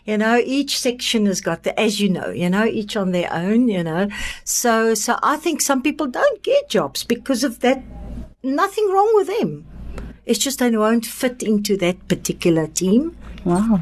You 0.06 0.18
know, 0.18 0.36
each 0.38 0.78
section 0.78 1.26
has 1.26 1.40
got 1.42 1.64
the, 1.64 1.78
as 1.80 2.02
you 2.02 2.10
know, 2.10 2.30
you 2.30 2.50
know, 2.50 2.66
each 2.66 2.98
on 2.98 3.12
their 3.14 3.32
own, 3.34 3.70
you 3.70 3.84
know. 3.84 4.10
So, 4.44 4.94
so 4.94 5.18
I 5.24 5.38
think 5.38 5.62
some 5.62 5.82
people 5.82 6.08
don't 6.08 6.44
get 6.44 6.70
jobs 6.70 7.04
because 7.04 7.44
of 7.46 7.62
that. 7.62 7.82
Nothing 8.44 8.92
wrong 8.92 9.12
with 9.16 9.28
them. 9.40 9.66
It's 10.28 10.40
just 10.40 10.60
they 10.60 10.70
won't 10.76 11.06
fit 11.06 11.42
into 11.42 11.78
that 11.78 12.08
particular 12.08 12.68
team. 12.68 13.16
Wow. 13.46 13.80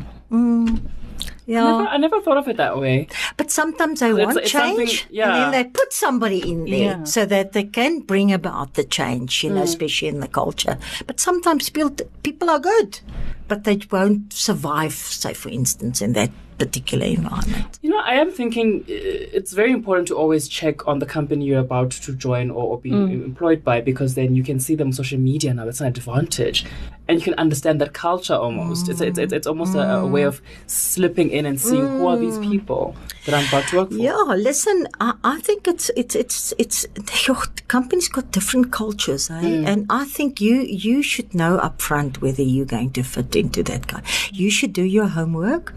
Yeah. 1.47 1.63
Never, 1.63 1.87
I 1.89 1.97
never 1.97 2.21
thought 2.21 2.37
of 2.37 2.47
it 2.47 2.57
that 2.57 2.79
way. 2.79 3.07
But 3.37 3.51
sometimes 3.51 4.01
I 4.01 4.09
it's- 4.09 4.25
want 4.25 4.37
it's 4.39 4.51
something- 4.51 4.87
change, 4.87 5.05
yeah. 5.11 5.25
and 5.25 5.35
then 5.35 5.51
they 5.51 5.63
put 5.69 5.93
somebody 5.93 6.39
in 6.51 6.65
there 6.65 6.97
Yeah. 6.97 7.03
so 7.03 7.25
that 7.25 7.51
they 7.53 7.63
can 7.63 7.99
bring 7.99 8.33
about 8.33 8.73
the 8.73 8.83
change, 8.83 9.43
you 9.43 9.51
know, 9.51 9.61
Mm. 9.61 9.69
especially 9.71 10.07
in 10.07 10.19
the 10.21 10.27
culture. 10.27 10.77
But 11.07 11.19
sometimes 11.19 11.69
people 11.69 11.95
people 12.23 12.49
are 12.49 12.59
good, 12.59 12.99
but 13.47 13.63
they 13.63 13.79
won't 13.91 14.33
survive, 14.33 14.93
say 14.93 15.33
for 15.33 15.49
instance, 15.49 16.01
in 16.01 16.13
that 16.13 16.31
particular 16.57 17.05
environment. 17.05 17.79
You 17.81 17.89
know, 17.89 17.99
I 17.99 18.15
am 18.15 18.31
thinking 18.31 18.81
uh, 18.81 18.85
it's 18.87 19.53
very 19.53 19.71
important 19.71 20.07
to 20.07 20.15
always 20.15 20.47
check 20.47 20.87
on 20.87 20.99
the 20.99 21.05
company 21.05 21.45
you're 21.45 21.59
about 21.59 21.91
to 21.91 22.13
join 22.13 22.49
or, 22.49 22.63
or 22.63 22.79
be 22.79 22.91
mm. 22.91 23.25
employed 23.25 23.63
by 23.63 23.81
because 23.81 24.15
then 24.15 24.35
you 24.35 24.43
can 24.43 24.59
see 24.59 24.75
them 24.75 24.87
on 24.87 24.93
social 24.93 25.19
media 25.19 25.53
now. 25.53 25.67
It's 25.67 25.81
an 25.81 25.87
advantage. 25.87 26.65
And 27.07 27.19
you 27.19 27.23
can 27.23 27.35
understand 27.35 27.81
that 27.81 27.93
culture 27.93 28.33
almost. 28.33 28.89
It's, 28.89 29.01
it's, 29.01 29.19
it's, 29.19 29.33
it's 29.33 29.47
almost 29.47 29.75
a, 29.75 29.97
a 29.97 30.07
way 30.07 30.21
mm. 30.21 30.27
of 30.27 30.41
slipping 30.67 31.29
in 31.29 31.45
and 31.45 31.59
seeing 31.59 31.85
who 31.85 32.07
are 32.07 32.17
these 32.17 32.37
mm. 32.37 32.49
people 32.49 32.95
that 33.25 33.33
I'm 33.33 33.47
about 33.47 33.67
to 33.69 33.77
work 33.77 33.89
for. 33.89 33.95
Yeah, 33.95 34.35
listen, 34.37 34.87
I, 34.99 35.13
I 35.23 35.39
think 35.41 35.67
it's 35.67 35.89
it's 35.95 36.15
it's 36.15 36.53
it's 36.57 36.85
your 37.27 37.37
company's 37.67 38.07
got 38.07 38.31
different 38.31 38.71
cultures, 38.71 39.29
eh? 39.29 39.41
Mm. 39.41 39.67
and 39.67 39.85
I 39.89 40.05
think 40.05 40.39
you 40.41 40.55
you 40.61 41.01
should 41.01 41.33
know 41.33 41.57
up 41.57 41.81
front 41.81 42.21
whether 42.21 42.43
you're 42.43 42.65
going 42.77 42.91
to 42.91 43.03
fit 43.03 43.35
into 43.35 43.63
that 43.63 43.87
guy. 43.87 44.01
You 44.31 44.49
should 44.51 44.73
do 44.73 44.83
your 44.83 45.07
homework. 45.07 45.73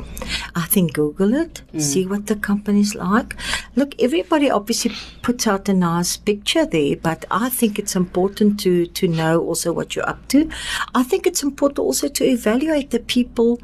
I 0.55 0.67
think 0.67 0.93
Google 0.95 1.35
it, 1.35 1.63
Mm. 1.73 1.81
see 1.81 2.07
what 2.07 2.27
the 2.27 2.37
company's 2.37 2.95
like. 2.95 3.35
Look, 3.77 3.95
everybody 4.01 4.51
obviously 4.51 4.93
puts 5.23 5.47
out 5.47 5.69
a 5.69 5.75
nice 5.75 6.17
picture 6.17 6.67
there, 6.67 6.97
but 6.97 7.25
I 7.31 7.49
think 7.49 7.79
it's 7.79 7.97
important 7.97 8.61
to 8.61 8.87
to 8.87 9.09
know 9.09 9.41
also 9.41 9.73
what 9.73 9.95
you're 9.97 10.09
up 10.09 10.27
to. 10.29 10.49
I 10.95 11.03
think 11.03 11.27
it's 11.27 11.43
important 11.43 11.79
also 11.79 12.09
to 12.09 12.25
evaluate 12.25 12.91
the 12.91 13.01
people. 13.01 13.59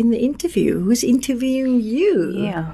In 0.00 0.08
the 0.08 0.16
interview, 0.16 0.80
who's 0.80 1.04
interviewing 1.04 1.82
you? 1.82 2.30
Yeah. 2.30 2.72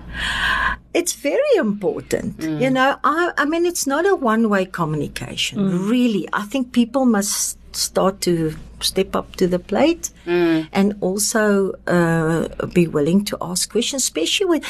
It's 0.97 1.13
very 1.13 1.57
important. 1.59 2.39
Mm. 2.39 2.63
You 2.63 2.71
know, 2.71 2.97
I, 3.05 3.31
I 3.37 3.45
mean, 3.45 3.67
it's 3.67 3.87
not 3.87 4.07
a 4.07 4.17
one 4.17 4.49
way 4.49 4.65
communication, 4.65 5.59
mm. 5.59 5.91
really. 5.91 6.27
I 6.33 6.45
think 6.45 6.73
people 6.73 7.05
must 7.05 7.59
start 7.77 8.23
to 8.23 8.55
step 8.81 9.15
up 9.15 9.37
to 9.37 9.47
the 9.47 9.59
plate 9.59 10.11
mm. 10.25 10.67
and 10.73 10.97
also 11.03 11.73
uh, 11.87 12.49
be 12.69 12.87
willing 12.87 13.27
to 13.27 13.37
ask 13.43 13.71
questions, 13.71 14.05
especially 14.05 14.47
when 14.47 14.63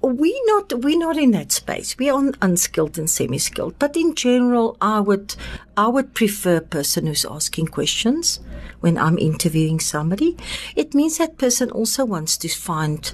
we 0.00 0.42
not 0.46 0.72
we're 0.82 0.98
not 0.98 1.18
in 1.18 1.32
that 1.32 1.52
space. 1.52 1.98
We 1.98 2.08
are 2.08 2.32
unskilled 2.40 2.96
and 2.98 3.10
semi-skilled, 3.10 3.78
but 3.78 3.94
in 3.94 4.14
general, 4.14 4.78
I 4.80 5.00
would 5.00 5.36
I 5.76 5.88
would 5.88 6.14
prefer 6.14 6.56
a 6.56 6.62
person 6.62 7.06
who's 7.06 7.26
asking 7.26 7.66
questions 7.68 8.40
when 8.80 8.96
I'm 8.96 9.18
interviewing 9.18 9.80
somebody. 9.80 10.34
It 10.76 10.94
means 10.94 11.18
that 11.18 11.36
person 11.36 11.70
also 11.70 12.06
wants 12.06 12.38
to 12.38 12.48
find 12.48 13.12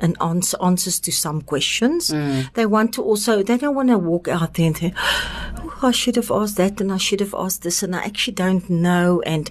and 0.00 0.16
answer, 0.20 0.56
answers 0.62 1.00
to 1.00 1.12
some 1.12 1.42
questions. 1.42 2.08
They 2.54 2.66
want 2.66 2.94
to 2.94 3.02
also, 3.02 3.42
they 3.42 3.56
don't 3.58 3.74
want 3.74 3.88
to 3.90 3.98
walk 3.98 4.28
out 4.28 4.54
there 4.54 4.66
and 4.66 4.76
think, 4.76 4.94
oh, 4.96 5.78
I 5.82 5.90
should 5.90 6.16
have 6.16 6.30
asked 6.30 6.56
that 6.56 6.80
and 6.80 6.92
I 6.92 6.96
should 6.96 7.20
have 7.20 7.34
asked 7.34 7.62
this 7.62 7.82
and 7.82 7.94
I 7.94 8.00
actually 8.04 8.34
don't 8.34 8.68
know. 8.70 9.22
And, 9.26 9.50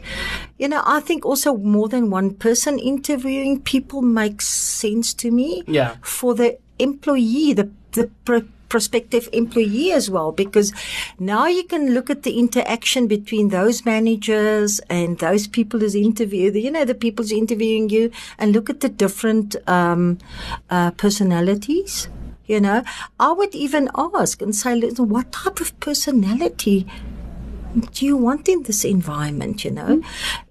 you 0.58 0.68
know, 0.68 0.82
I 0.86 1.00
think 1.00 1.26
also 1.26 1.56
more 1.58 1.88
than 1.90 2.10
one 2.10 2.34
person 2.34 2.80
interviewing 2.80 3.62
people 3.62 4.02
makes 4.02 4.48
sense 4.48 5.14
to 5.16 5.32
me 5.32 5.64
Yeah. 5.68 5.96
for 6.02 6.34
the 6.36 6.58
employee, 6.80 7.54
the, 7.54 7.70
the 7.92 8.10
pro- 8.26 8.48
prospective 8.70 9.30
employee 9.32 9.92
as 9.92 10.10
well, 10.10 10.32
because 10.32 10.74
now 11.20 11.46
you 11.48 11.64
can 11.64 11.94
look 11.94 12.10
at 12.10 12.24
the 12.24 12.40
interaction 12.40 13.08
between 13.08 13.50
those 13.50 13.86
managers 13.86 14.80
and 14.90 15.20
those 15.20 15.48
people 15.48 15.80
who's 15.80 15.96
interviewed, 15.96 16.56
you 16.56 16.72
know, 16.72 16.86
the 16.86 16.96
people 16.96 17.24
who's 17.24 17.32
interviewing 17.32 17.90
you 17.90 18.12
and 18.38 18.54
look 18.54 18.70
at 18.70 18.82
the 18.82 18.90
different, 18.90 19.56
um, 19.68 20.18
uh, 20.70 20.92
personalities. 20.92 22.08
You 22.48 22.62
know, 22.62 22.84
I 23.20 23.32
would 23.32 23.56
even 23.56 23.90
ask 23.96 24.40
and 24.40 24.56
say, 24.56 24.76
listen, 24.76 25.10
what 25.10 25.32
type 25.32 25.62
of 25.62 25.80
personality 25.80 26.86
do 27.94 28.06
you 28.06 28.16
want 28.16 28.48
in 28.48 28.62
this 28.64 28.86
environment? 28.86 29.66
You 29.66 29.72
know, 29.72 30.04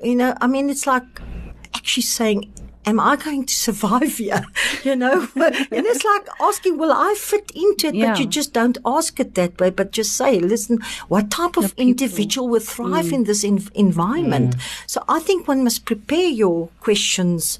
you 0.02 0.16
know, 0.16 0.36
I 0.40 0.48
mean, 0.48 0.70
it's 0.70 0.88
like 0.88 1.04
actually 1.72 2.02
saying, 2.02 2.52
am 2.86 3.00
I 3.00 3.16
going 3.16 3.46
to 3.46 3.54
survive 3.54 4.16
here? 4.18 4.44
You 4.82 4.96
know, 4.96 5.28
and 5.36 5.86
it's 5.86 6.04
like 6.04 6.28
asking, 6.40 6.78
will 6.78 6.92
I 6.92 7.14
fit 7.16 7.50
into 7.54 7.88
it? 7.88 7.94
Yeah. 7.94 8.10
But 8.10 8.20
you 8.20 8.26
just 8.26 8.52
don't 8.52 8.78
ask 8.84 9.18
it 9.20 9.34
that 9.34 9.58
way, 9.60 9.70
but 9.70 9.92
just 9.92 10.16
say, 10.16 10.38
listen, 10.40 10.78
what 11.08 11.30
type 11.30 11.56
of 11.56 11.74
individual 11.76 12.48
will 12.48 12.60
thrive 12.60 13.06
mm. 13.06 13.12
in 13.12 13.24
this 13.24 13.44
en- 13.44 13.68
environment? 13.74 14.56
Mm. 14.56 14.60
So 14.86 15.04
I 15.08 15.20
think 15.20 15.48
one 15.48 15.64
must 15.64 15.84
prepare 15.84 16.28
your 16.28 16.68
questions 16.80 17.58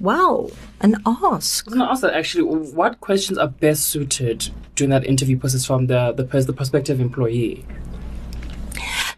well 0.00 0.50
and 0.80 0.96
ask. 1.06 1.66
I 1.66 1.70
was 1.70 1.74
going 1.74 1.78
to 1.80 1.90
ask 1.90 2.02
that 2.02 2.14
actually. 2.14 2.44
What 2.44 3.00
questions 3.00 3.38
are 3.38 3.48
best 3.48 3.88
suited 3.88 4.50
during 4.74 4.90
that 4.90 5.04
interview 5.04 5.38
process 5.38 5.64
from 5.64 5.86
the 5.86 6.12
the, 6.12 6.24
pers- 6.24 6.46
the 6.46 6.52
prospective 6.52 7.00
employee? 7.00 7.64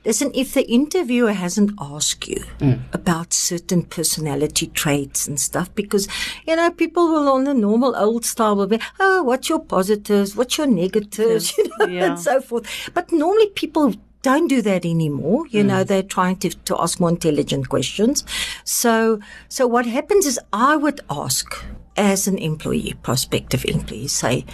Listen, 0.09 0.31
if 0.35 0.55
the 0.55 0.67
interviewer 0.73 1.35
hasn't 1.35 1.73
asked 1.79 2.27
you 2.27 2.43
hmm. 2.61 2.77
about 2.95 3.35
certain 3.35 3.83
personality 3.83 4.69
traits 4.69 5.29
and 5.29 5.39
stuff, 5.39 5.69
because, 5.75 6.09
you 6.47 6.57
know, 6.57 6.71
people 6.71 7.11
will 7.11 7.29
on 7.29 7.45
the 7.45 7.53
normal 7.53 7.95
old 7.95 8.25
style 8.25 8.57
will 8.57 8.67
be, 8.67 8.81
oh, 8.99 9.23
what's 9.23 9.51
your 9.51 9.61
positives? 9.61 10.35
What's 10.35 10.57
your 10.57 10.67
negatives? 10.67 11.53
You 11.59 11.69
know, 11.79 11.87
Yeah. 11.87 12.05
and 12.07 12.19
so 12.19 12.41
forth. 12.41 12.91
But 12.95 13.13
normally 13.13 13.51
people 13.51 13.93
don't 14.23 14.49
do 14.49 14.63
that 14.63 14.87
anymore. 14.87 15.47
You 15.49 15.63
know, 15.63 15.83
hmm. 15.83 15.89
they're 15.89 16.03
trying 16.03 16.37
to, 16.39 16.49
to 16.49 16.81
ask 16.81 16.99
more 16.99 17.11
intelligent 17.11 17.69
questions. 17.69 18.25
So, 18.65 19.21
so 19.51 19.67
what 19.67 19.85
happens 19.85 20.25
is 20.25 20.41
I 20.55 20.77
would 20.77 21.03
ask 21.11 21.55
as 21.99 22.27
an 22.27 22.39
employee, 22.39 22.95
prospective 23.03 23.67
employee, 23.67 24.09
say, 24.09 24.47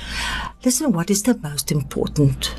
listen, 0.65 0.91
what 0.91 1.11
is 1.11 1.23
the 1.23 1.39
most 1.39 1.71
important 1.71 2.57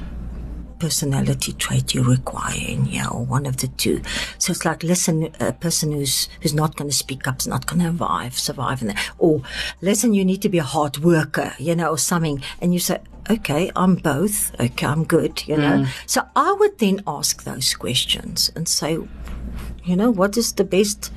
personality 0.79 1.53
trait 1.53 1.93
you 1.93 2.03
require 2.03 2.55
in 2.55 2.85
here, 2.85 3.07
or 3.11 3.25
one 3.25 3.45
of 3.45 3.57
the 3.57 3.67
two. 3.67 4.01
So 4.38 4.51
it's 4.51 4.65
like, 4.65 4.83
listen, 4.83 5.33
a 5.39 5.53
person 5.53 5.91
who's 5.91 6.29
who's 6.41 6.53
not 6.53 6.75
going 6.75 6.89
to 6.89 6.95
speak 6.95 7.27
up 7.27 7.39
is 7.39 7.47
not 7.47 7.65
going 7.65 7.79
to 7.79 7.88
survive, 7.88 8.38
survive, 8.38 8.81
in 8.81 8.88
that. 8.89 9.09
or 9.17 9.41
listen, 9.81 10.13
you 10.13 10.25
need 10.25 10.41
to 10.41 10.49
be 10.49 10.57
a 10.57 10.63
hard 10.63 10.99
worker, 10.99 11.53
you 11.59 11.75
know, 11.75 11.89
or 11.89 11.97
something, 11.97 12.41
and 12.61 12.73
you 12.73 12.79
say, 12.79 12.99
okay, 13.29 13.71
I'm 13.75 13.95
both, 13.95 14.53
okay, 14.59 14.85
I'm 14.85 15.03
good, 15.03 15.47
you 15.47 15.57
know. 15.57 15.83
Mm. 15.83 15.88
So 16.05 16.21
I 16.35 16.53
would 16.53 16.77
then 16.77 17.01
ask 17.07 17.43
those 17.43 17.73
questions 17.73 18.51
and 18.55 18.67
say, 18.67 18.99
you 19.83 19.95
know, 19.95 20.09
what 20.09 20.38
is 20.38 20.53
the 20.53 20.63
best? 20.63 21.11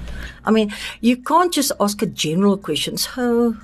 I 0.44 0.50
mean, 0.50 0.72
you 1.00 1.16
can't 1.16 1.52
just 1.52 1.72
ask 1.80 2.02
a 2.02 2.06
general 2.06 2.56
question. 2.56 2.96
So, 2.98 3.56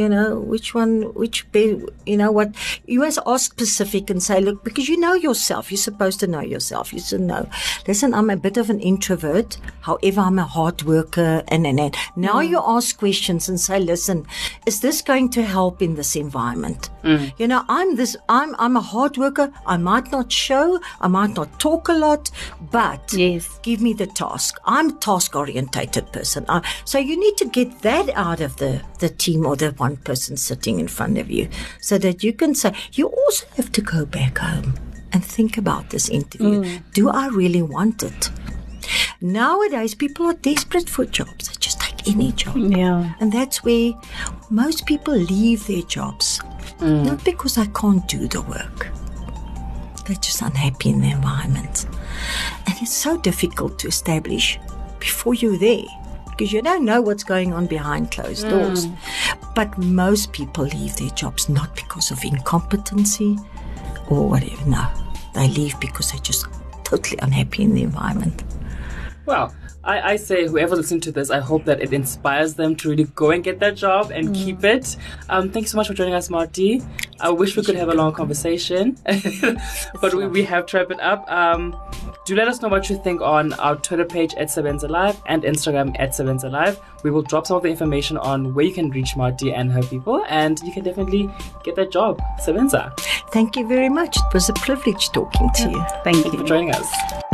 you 0.00 0.08
know, 0.08 0.40
which 0.40 0.72
one, 0.72 1.02
which, 1.12 1.50
be, 1.52 1.78
you 2.06 2.16
know, 2.16 2.32
what, 2.32 2.54
you 2.86 3.00
must 3.00 3.18
ask 3.26 3.52
specific 3.52 4.08
and 4.08 4.22
say, 4.22 4.40
look, 4.40 4.64
because 4.64 4.88
you 4.88 4.96
know 4.96 5.12
yourself, 5.12 5.70
you're 5.70 5.76
supposed 5.76 6.18
to 6.20 6.26
know 6.26 6.40
yourself. 6.40 6.90
You 6.90 7.00
should 7.00 7.20
know, 7.20 7.46
listen, 7.86 8.14
I'm 8.14 8.30
a 8.30 8.36
bit 8.36 8.56
of 8.56 8.70
an 8.70 8.80
introvert. 8.80 9.58
However, 9.82 10.22
I'm 10.22 10.38
a 10.38 10.44
hard 10.44 10.84
worker 10.84 11.42
and, 11.48 11.66
and, 11.66 11.78
and. 11.78 11.94
Now 12.16 12.36
mm. 12.36 12.48
you 12.48 12.62
ask 12.64 12.98
questions 12.98 13.50
and 13.50 13.60
say, 13.60 13.78
listen, 13.78 14.26
is 14.64 14.80
this 14.80 15.02
going 15.02 15.28
to 15.30 15.42
help 15.42 15.82
in 15.82 15.96
this 15.96 16.16
environment? 16.16 16.88
Mm. 17.04 17.34
You 17.36 17.48
know, 17.48 17.62
I'm 17.68 17.96
this, 17.96 18.16
I'm, 18.30 18.56
I'm 18.58 18.78
a 18.78 18.80
hard 18.80 19.18
worker. 19.18 19.52
I 19.66 19.76
might 19.76 20.10
not 20.10 20.32
show, 20.32 20.80
I 21.02 21.08
might 21.08 21.36
not 21.36 21.60
talk 21.60 21.90
a 21.90 21.92
lot, 21.92 22.30
but 22.72 23.12
Yes. 23.12 23.58
give 23.62 23.82
me 23.82 23.92
the 23.92 24.06
task. 24.06 24.56
I'm 24.64 24.88
a 24.88 24.92
task 24.92 25.36
orientated 25.36 26.10
person. 26.10 26.46
I, 26.48 26.66
so 26.86 26.98
you 26.98 27.20
need 27.20 27.36
to 27.36 27.44
get 27.44 27.82
that 27.82 28.08
out 28.14 28.40
of 28.40 28.56
the, 28.56 28.80
the 28.98 29.10
team 29.10 29.44
or 29.44 29.56
the 29.56 29.72
one 29.72 29.89
person 29.96 30.36
sitting 30.36 30.80
in 30.80 30.88
front 30.88 31.18
of 31.18 31.30
you 31.30 31.48
so 31.80 31.98
that 31.98 32.22
you 32.22 32.32
can 32.32 32.54
say, 32.54 32.74
you 32.92 33.08
also 33.08 33.46
have 33.56 33.72
to 33.72 33.80
go 33.80 34.04
back 34.04 34.38
home 34.38 34.74
and 35.12 35.24
think 35.24 35.56
about 35.56 35.90
this 35.90 36.08
interview. 36.08 36.62
Mm. 36.62 36.82
Do 36.92 37.10
I 37.10 37.28
really 37.28 37.62
want 37.62 38.02
it? 38.02 38.30
Nowadays, 39.20 39.94
people 39.94 40.26
are 40.26 40.34
desperate 40.34 40.88
for 40.88 41.04
jobs. 41.04 41.48
They 41.48 41.54
just 41.58 41.80
take 41.80 42.08
any 42.08 42.32
job. 42.32 42.56
Yeah. 42.56 43.14
And 43.20 43.32
that's 43.32 43.62
where 43.62 43.92
most 44.48 44.86
people 44.86 45.14
leave 45.14 45.66
their 45.66 45.82
jobs. 45.82 46.40
Mm. 46.78 47.06
Not 47.06 47.24
because 47.24 47.56
they 47.56 47.66
can't 47.66 48.06
do 48.08 48.26
the 48.28 48.40
work. 48.42 48.88
They're 50.06 50.16
just 50.16 50.42
unhappy 50.42 50.90
in 50.90 51.00
the 51.00 51.10
environment. 51.10 51.86
And 52.66 52.74
it's 52.80 52.94
so 52.94 53.18
difficult 53.18 53.78
to 53.80 53.88
establish 53.88 54.58
before 54.98 55.34
you're 55.34 55.58
there 55.58 55.84
because 56.30 56.52
you 56.52 56.62
don't 56.62 56.84
know 56.84 57.02
what's 57.02 57.22
going 57.22 57.52
on 57.52 57.66
behind 57.66 58.10
closed 58.10 58.48
doors. 58.48 58.86
Mm. 58.86 58.96
But 59.60 59.76
most 59.76 60.32
people 60.32 60.64
leave 60.64 60.96
their 60.96 61.10
jobs 61.10 61.50
not 61.50 61.76
because 61.76 62.10
of 62.10 62.24
incompetency 62.24 63.36
or 64.08 64.26
whatever. 64.26 64.64
No, 64.66 64.88
they 65.34 65.48
leave 65.48 65.78
because 65.80 66.10
they're 66.10 66.20
just 66.22 66.46
totally 66.82 67.18
unhappy 67.20 67.64
in 67.64 67.74
the 67.74 67.82
environment. 67.82 68.42
Well, 69.26 69.54
I, 69.84 70.12
I 70.12 70.16
say 70.16 70.46
whoever 70.46 70.76
listening 70.76 71.02
to 71.02 71.12
this, 71.12 71.28
I 71.28 71.40
hope 71.40 71.66
that 71.66 71.82
it 71.82 71.92
inspires 71.92 72.54
them 72.54 72.74
to 72.76 72.88
really 72.88 73.04
go 73.14 73.32
and 73.32 73.44
get 73.44 73.60
that 73.60 73.76
job 73.76 74.10
and 74.10 74.34
keep 74.34 74.64
it. 74.64 74.96
Um, 75.28 75.50
thanks 75.50 75.72
so 75.72 75.76
much 75.76 75.88
for 75.88 75.92
joining 75.92 76.14
us, 76.14 76.30
Marty. 76.30 76.80
I 77.20 77.28
wish 77.28 77.54
we 77.54 77.62
could 77.62 77.76
have 77.76 77.90
a 77.90 77.94
long 77.94 78.14
conversation, 78.14 78.96
but 80.00 80.14
we, 80.14 80.26
we 80.26 80.42
have 80.44 80.64
to 80.66 80.78
wrap 80.78 80.90
it 80.90 81.00
up. 81.00 81.30
Um, 81.30 81.76
do 82.24 82.34
let 82.34 82.48
us 82.48 82.60
know 82.60 82.68
what 82.68 82.88
you 82.90 82.96
think 82.96 83.20
on 83.20 83.52
our 83.54 83.76
Twitter 83.76 84.04
page 84.04 84.34
at 84.34 84.48
Sebenza 84.48 84.88
Live 84.88 85.20
and 85.26 85.42
Instagram 85.42 85.96
at 85.98 86.10
Sebenza 86.10 86.50
Live. 86.50 86.80
We 87.02 87.10
will 87.10 87.22
drop 87.22 87.46
some 87.46 87.56
of 87.56 87.62
the 87.62 87.68
information 87.68 88.16
on 88.18 88.54
where 88.54 88.64
you 88.64 88.72
can 88.72 88.90
reach 88.90 89.16
Marty 89.16 89.52
and 89.52 89.70
her 89.72 89.82
people, 89.82 90.24
and 90.28 90.60
you 90.62 90.72
can 90.72 90.84
definitely 90.84 91.30
get 91.64 91.76
that 91.76 91.90
job. 91.90 92.20
Sebenza, 92.40 92.92
Thank 93.32 93.56
you 93.56 93.66
very 93.66 93.88
much. 93.88 94.16
It 94.16 94.34
was 94.34 94.48
a 94.48 94.54
privilege 94.54 95.10
talking 95.10 95.50
to 95.54 95.70
you. 95.70 95.84
Thank 96.02 96.22
thank 96.22 96.32
you. 96.32 96.38
for 96.40 96.44
joining 96.44 96.72
us. 96.74 97.29